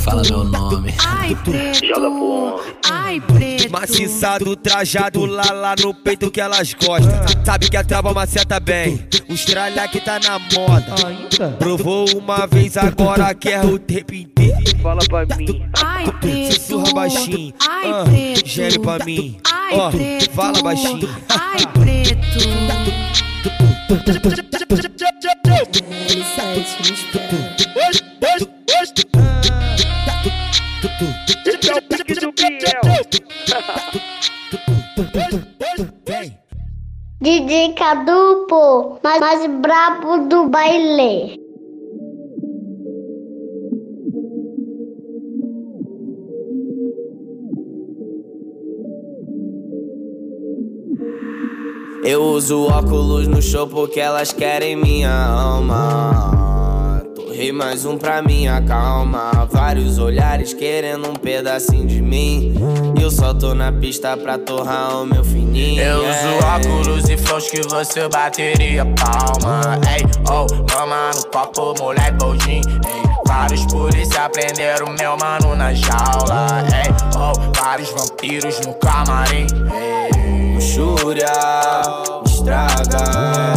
[0.04, 0.94] Fala meu nome.
[1.06, 1.86] Ai, preto.
[1.86, 2.74] Joga pro homem.
[2.90, 3.72] Ai, preto.
[3.72, 7.12] Maciçado, trajado lá lá no peito que elas gostam.
[7.46, 9.06] Sabe que a trava maceta bem.
[9.30, 11.52] Os tralha que tá na moda.
[11.60, 14.58] Provou uma vez, agora quer o tempo inteiro.
[14.82, 15.64] Fala pra mim.
[15.84, 16.54] Ai, preto.
[16.56, 17.54] Sussurra baixinho.
[17.60, 18.48] Ai, Ah, preto.
[18.48, 19.38] Gere pra mim.
[19.52, 20.32] Ai, Ó, preto.
[20.32, 21.10] fala baixinho.
[21.30, 22.81] Ai, preto.
[37.20, 41.41] DJ Cadupo, mais, mais brabo do baile.
[52.04, 57.04] Eu uso óculos no show porque elas querem minha alma.
[57.14, 59.48] Torrei mais um pra minha calma.
[59.52, 62.56] Vários olhares querendo um pedacinho de mim.
[63.00, 65.80] Eu só tô na pista pra torrar o meu fininho.
[65.80, 69.80] Eu uso óculos e flows que você bateria palma.
[69.96, 72.62] Ei, oh, mama no copo, moleque boldin.
[73.28, 76.64] Vários polícia prenderam meu mano na jaula.
[76.84, 79.46] Ei, oh, vários vampiros no camarim.
[79.72, 80.21] Ei,
[80.62, 81.26] luxúria
[82.24, 83.56] estraga,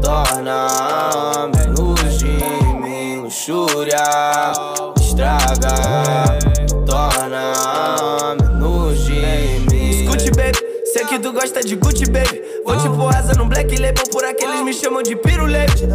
[0.00, 2.38] torna menos de
[2.80, 3.22] mim.
[3.22, 4.52] Luxúria
[5.00, 6.38] estraga,
[6.86, 9.90] torna menos de mim.
[9.90, 10.58] Escute, baby,
[10.92, 12.40] sei que tu gosta de Gucci, baby.
[12.64, 15.88] Vou tipo asa no black label, por aqueles me chamam de pirulete.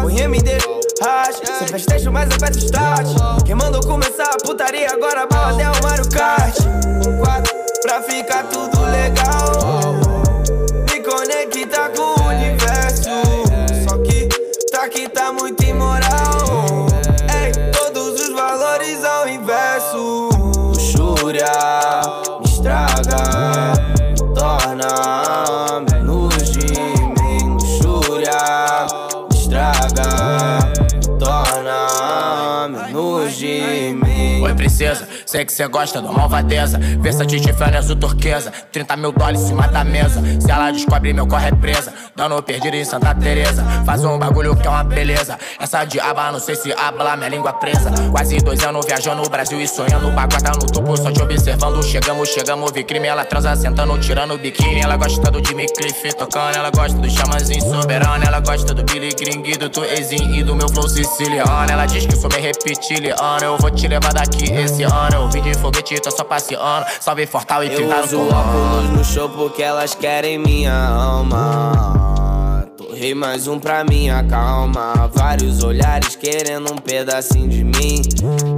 [0.00, 0.58] Põe MD,
[1.02, 1.58] racha.
[1.58, 3.08] Sem festejo, mas aperta start.
[3.44, 6.56] Quem mandou começar a putaria, agora a bola é o Mario Kart.
[7.04, 7.55] Um quadro
[7.86, 9.94] pra ficar tudo legal.
[10.90, 13.10] Me conecta com o universo.
[13.88, 14.28] Só que
[14.72, 16.88] tá aqui tá muito imoral.
[17.32, 20.28] Ei, todos os valores ao inverso.
[20.56, 21.52] Luxúria
[22.40, 23.72] me estraga,
[24.10, 27.54] me torna menos de mim.
[27.54, 28.86] Luxúria
[29.30, 30.08] me estraga,
[31.20, 33.96] torna menos de.
[34.42, 36.78] Oi, princesa sei que cê gosta da malvadeza.
[36.78, 38.50] Versatil Tiffany azul turquesa.
[38.72, 40.22] 30 mil dólares em cima da mesa.
[40.40, 41.92] Se ela descobre, meu corre é presa.
[42.14, 43.62] Dando perdido em Santa Teresa.
[43.84, 45.38] Faz um bagulho que é uma beleza.
[45.60, 47.90] Essa diaba, não sei se habla, minha língua presa.
[48.10, 50.10] Quase dois anos viajando o Brasil e sonhando.
[50.10, 51.82] Baguata no topo, só te observando.
[51.82, 53.06] Chegamos, chegamos, vi crime.
[53.06, 54.80] Ela transa sentando, tirando o biquíni.
[54.80, 56.56] Ela gosta do Jimmy Cliff tocando.
[56.56, 58.24] Ela gosta do chamanzinho soberano.
[58.24, 61.70] Ela gosta do Billy Gring do Tuezinho e do meu flow siciliano.
[61.70, 63.44] Ela diz que sou meio reptiliano.
[63.44, 65.25] Eu vou te levar daqui esse ano.
[65.26, 66.86] Eu vim de foguete, tô só passeando.
[67.00, 72.64] Salve Fortal e Eu uso óculos no show porque elas querem minha alma.
[72.76, 75.10] Torrei mais um pra minha calma.
[75.12, 78.02] Vários olhares querendo um pedacinho de mim.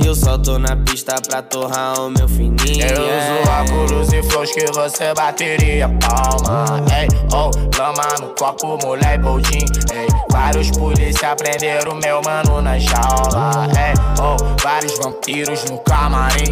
[0.04, 2.84] Eu só tô na pista pra torrar o meu fininho.
[2.84, 6.66] Eu uso óculos e flows que você bateria palma.
[7.00, 9.64] Ei, oh, lama no copo, mulher boldin.
[9.94, 13.68] Ei, vários polícia prenderam meu mano na jaula.
[13.76, 16.50] Ei, oh, vários vampiros no camarim.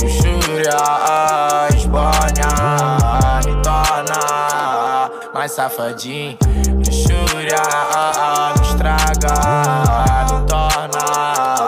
[0.00, 0.76] Luxúria,
[1.74, 6.36] Espanha me torna mais safadinho.
[6.74, 7.62] Luxúria,
[8.56, 9.34] me estraga,
[10.30, 11.67] me torna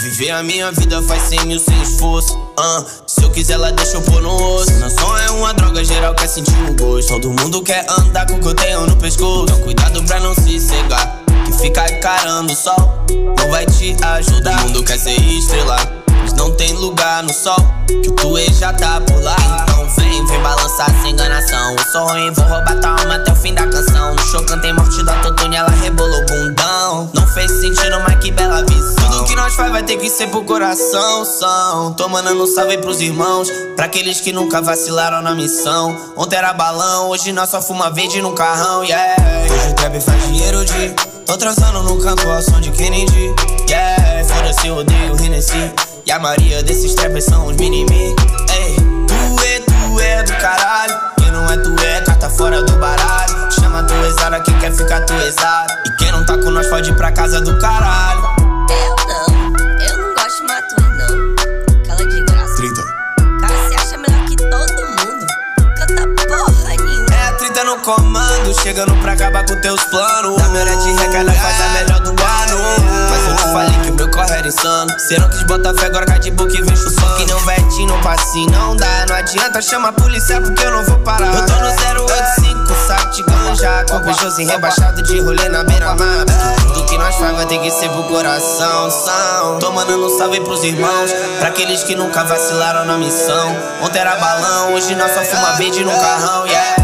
[0.00, 2.38] viver a minha vida, faz cem mil sem esforço.
[2.58, 2.84] ah.
[3.06, 4.72] Se eu quiser, ela deixa eu pôr no osso.
[4.78, 7.08] Não só é uma droga, geral quer sentir o gosto.
[7.08, 9.44] Todo mundo quer andar com o que eu tenho no pescoço.
[9.44, 11.20] Então cuidado pra não se cegar.
[11.44, 13.04] Que ficar encarando o sol
[13.38, 14.58] não vai te ajudar.
[14.60, 15.76] O mundo quer ser estrela,
[16.22, 17.58] mas não tem lugar no sol.
[17.86, 19.36] Que o tuê já tá por lá.
[19.68, 21.76] Então vem, vem balançar sem enganação.
[21.76, 24.14] Eu sou ruim, vou roubar tua alma até o fim da canção.
[24.14, 27.10] No show cantei morte da Totune, ela rebolou bundão.
[27.14, 29.10] Não fez sentido, mas que bela visão.
[29.10, 31.24] Tudo que nós faz vai ter que ser pro coração.
[31.24, 33.48] São, tô mandando um salve pros irmãos.
[33.76, 35.96] Pra aqueles que nunca vacilaram na missão.
[36.16, 39.16] Ontem era balão, hoje nós só fuma verde no carrão, yeah.
[39.50, 40.94] Hoje o trap faz dinheiro de.
[41.24, 43.34] Tô transando no canto ao som de Kennedy.
[43.68, 45.72] Yeah, foda-se, odeio o Hennessy.
[46.04, 48.16] E a maioria desses trappers são os mini-me.
[50.50, 51.00] Caralho.
[51.18, 53.52] Quem não é, tu é, carta fora do baralho.
[53.52, 55.82] Chama tu exara, quem quer ficar tu exara.
[55.86, 58.20] E quem não tá com nós pode ir pra casa do caralho.
[58.68, 59.29] Eu não,
[67.70, 70.36] no comando, chegando pra acabar com teus planos.
[70.36, 72.58] Da melhor de recada faz a melhor do ano.
[73.08, 74.90] Mas eu te falei que o meu corre era insano.
[74.98, 77.16] Cê não quis botar fé, agora cai de boca e vem chupando.
[77.16, 79.06] Que não vete, não passe, não dá.
[79.08, 81.32] Não adianta chamar a polícia porque eu não vou parar.
[81.32, 83.84] Eu tô no 085, saco de ganja.
[83.88, 86.24] Com Peugeotzinho rebaixado de rolê na beira-mar.
[86.74, 88.90] Tudo que nós faz vai ter que ser pro coração.
[88.90, 89.58] São.
[89.60, 91.12] Tô mandando um salve pros irmãos.
[91.38, 93.56] Pra aqueles que nunca vacilaram na missão.
[93.80, 96.79] Ontem era balão, hoje nós só fuma verde no carrão, yeah.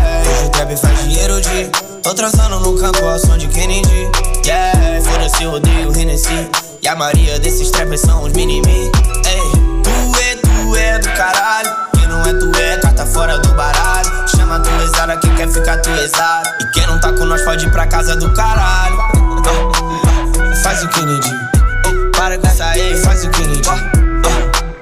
[0.56, 1.70] Faz dinheiro de.
[2.02, 4.10] Tô transando no canto ao som de Kennedy.
[4.44, 6.50] Yeah, foda-se, eu odeio Hennessy.
[6.82, 8.70] E a maioria desses trappers são os mini-me.
[8.70, 8.90] Ei,
[9.84, 11.70] tu é, tu é do caralho.
[11.94, 14.10] Quem não é, tu é, carta fora do baralho.
[14.34, 16.56] Chama tu exara, quem quer ficar tu exara.
[16.60, 18.96] E quem não tá com nós pode ir pra casa do caralho.
[20.64, 21.30] Faz o Kennedy.
[22.16, 23.68] Para com isso aí, faz o Kennedy.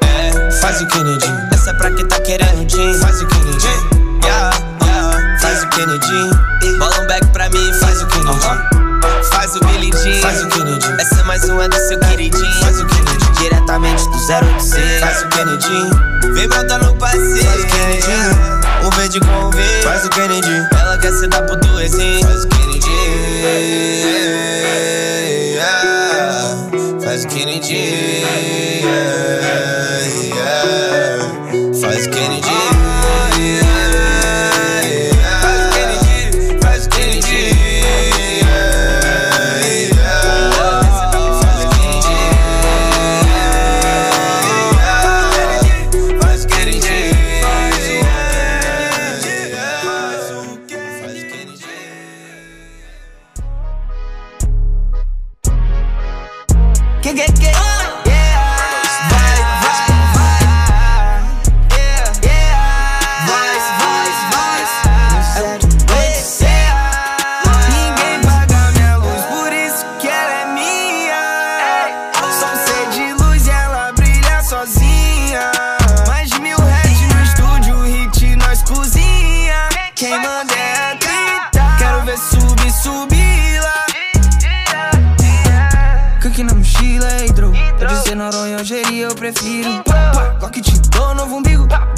[0.01, 1.26] É, faz o Kennedy.
[1.52, 2.94] Essa é pra quem tá querendo Jim.
[3.01, 3.66] Faz o Kennedy.
[4.24, 4.56] Yeah,
[5.74, 6.30] Kennedy.
[6.78, 8.38] Bola um back pra mim, faz o Kennedy.
[9.32, 10.20] Faz o Billy Jean.
[10.22, 10.86] Faz o Kennedy.
[11.01, 12.60] Essa é mais uma do seu queridinho.
[12.60, 13.24] Faz o Kennedy.
[13.38, 15.01] Diretamente do 086.
[15.01, 15.90] Faz o Kennedy.
[16.34, 17.44] Vem botar no passeio.
[17.44, 18.06] Faz o Kennedy.
[18.84, 19.82] Um verde com um verde.
[19.82, 20.68] Faz o Kennedy.
[20.80, 22.24] Ela quer se dar pro duezinho.
[22.24, 22.90] Faz o Kennedy.
[25.55, 26.56] Yeah.
[27.02, 27.74] Faz o Kennedy.
[27.74, 28.90] Yeah.
[30.22, 30.93] Yeah.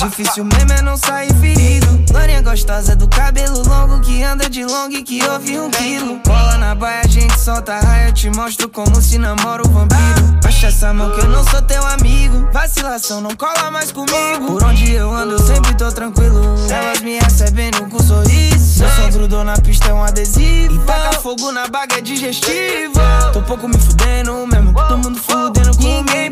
[0.09, 1.87] Difícil mesmo é não sair ferido.
[2.13, 6.21] Lorinha gostosa do cabelo longo que anda de long e que ouve um quilo.
[6.25, 8.09] Bola na baia, a gente solta raia.
[8.09, 10.39] Eu te mostro como se namora o vampiro.
[10.41, 12.49] Baixa essa mão que eu não sou teu amigo.
[12.53, 14.47] Vacilação não cola mais comigo.
[14.47, 16.55] Por onde eu ando, eu sempre tô tranquilo.
[16.71, 18.85] Elas me recebendo com sorriso.
[18.85, 20.73] Meu som grudou na pista, é um adesivo.
[20.73, 22.95] E taca fogo na baga é digestivo.
[23.33, 24.73] Tô pouco me fudendo mesmo.
[24.73, 26.31] Todo mundo fudendo com ninguém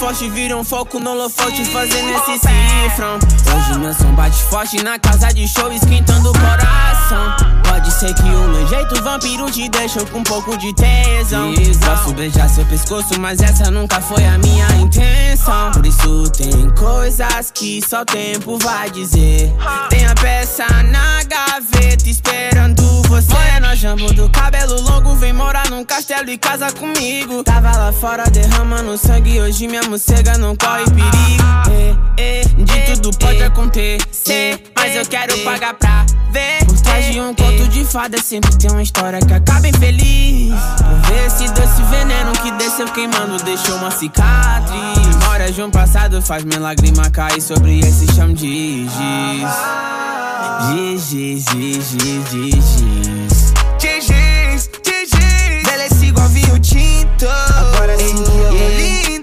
[0.00, 3.18] forte, vira um foco no holofote fazendo esse cifrão.
[3.54, 7.36] Hoje meu som bate forte na casa de show, esquentando o coração.
[7.68, 11.52] Pode ser que o meu jeito vampiro te deixou com um pouco de tesão.
[11.84, 15.70] Posso beijar seu pescoço, mas essa nunca foi a minha intenção.
[15.72, 19.54] Por isso tem coisas que só o tempo vai dizer.
[19.90, 23.30] Tem a peça na gaveta esperando você.
[23.34, 27.44] Morena jambo do cabelo longo, vem morar num castelo e casa comigo.
[27.44, 32.00] Tava lá fora derramando sangue, hoje minha morcega não corre perigo.
[32.16, 36.64] É, é, de tudo pode acontecer, mas eu quero pagar pra ver.
[36.64, 40.54] Por trás de um conto de fada sempre tem uma história que acaba infeliz.
[40.78, 45.16] Por ver esse doce veneno que desceu queimando, deixou uma cicatriz.
[45.18, 49.50] Memória de um passado faz minha lágrima cair sobre esse chão de giz.
[50.68, 53.52] Giz, giz, giz, giz, giz, giz.
[53.80, 55.64] GG's, GG's.
[55.64, 57.26] Envelhece igual vinho tinto.
[57.28, 58.14] Agora sim
[58.56, 59.19] é lindo.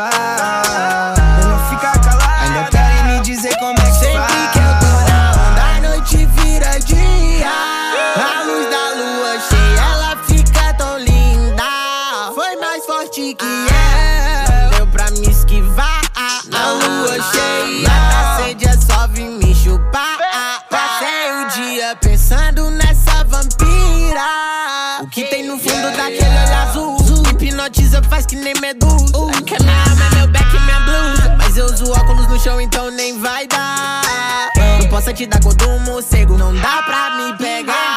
[0.00, 1.18] Faz.
[1.42, 2.42] Eu não ficar calado.
[2.42, 3.96] Ainda querem me dizer como é que faz.
[3.98, 7.50] Sempre que eu tô na onda, a noite vira dia.
[8.16, 11.62] A luz da lua cheia, ela fica tão linda.
[12.34, 14.70] Foi mais forte que eu.
[14.76, 16.00] Deu pra me esquivar.
[16.50, 20.18] Na lua cheia, na sede é só vir me chupar.
[20.70, 25.00] Passei o dia pensando nessa vampira.
[25.02, 26.96] O que tem no fundo daquele olho azul?
[27.30, 29.39] Hipnotiza, faz que nem medusa.
[32.70, 34.48] Então nem vai dar.
[34.80, 37.89] Não posso te dar conta do morcego, não dá pra me pegar.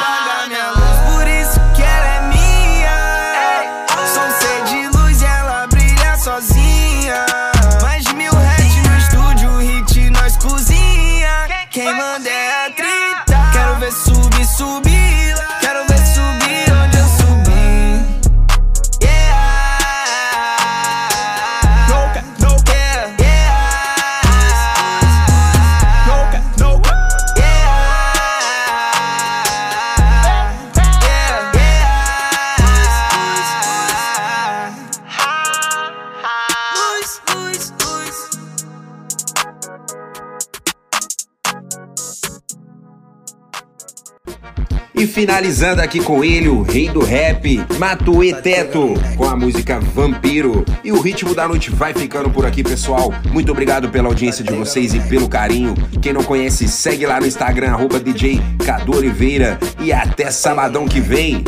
[45.04, 50.64] E finalizando aqui com ele, o rei do rap, Matuê Teto, com a música Vampiro.
[50.82, 53.14] E o ritmo da noite vai ficando por aqui, pessoal.
[53.30, 55.76] Muito obrigado pela audiência de vocês e pelo carinho.
[56.02, 59.60] Quem não conhece, segue lá no Instagram, arroba DJ Cadu Oliveira.
[59.78, 61.44] E até sabadão que vem.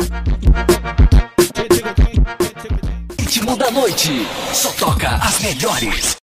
[3.18, 4.26] Ritmo da noite.
[4.52, 6.14] Só toca as melhores.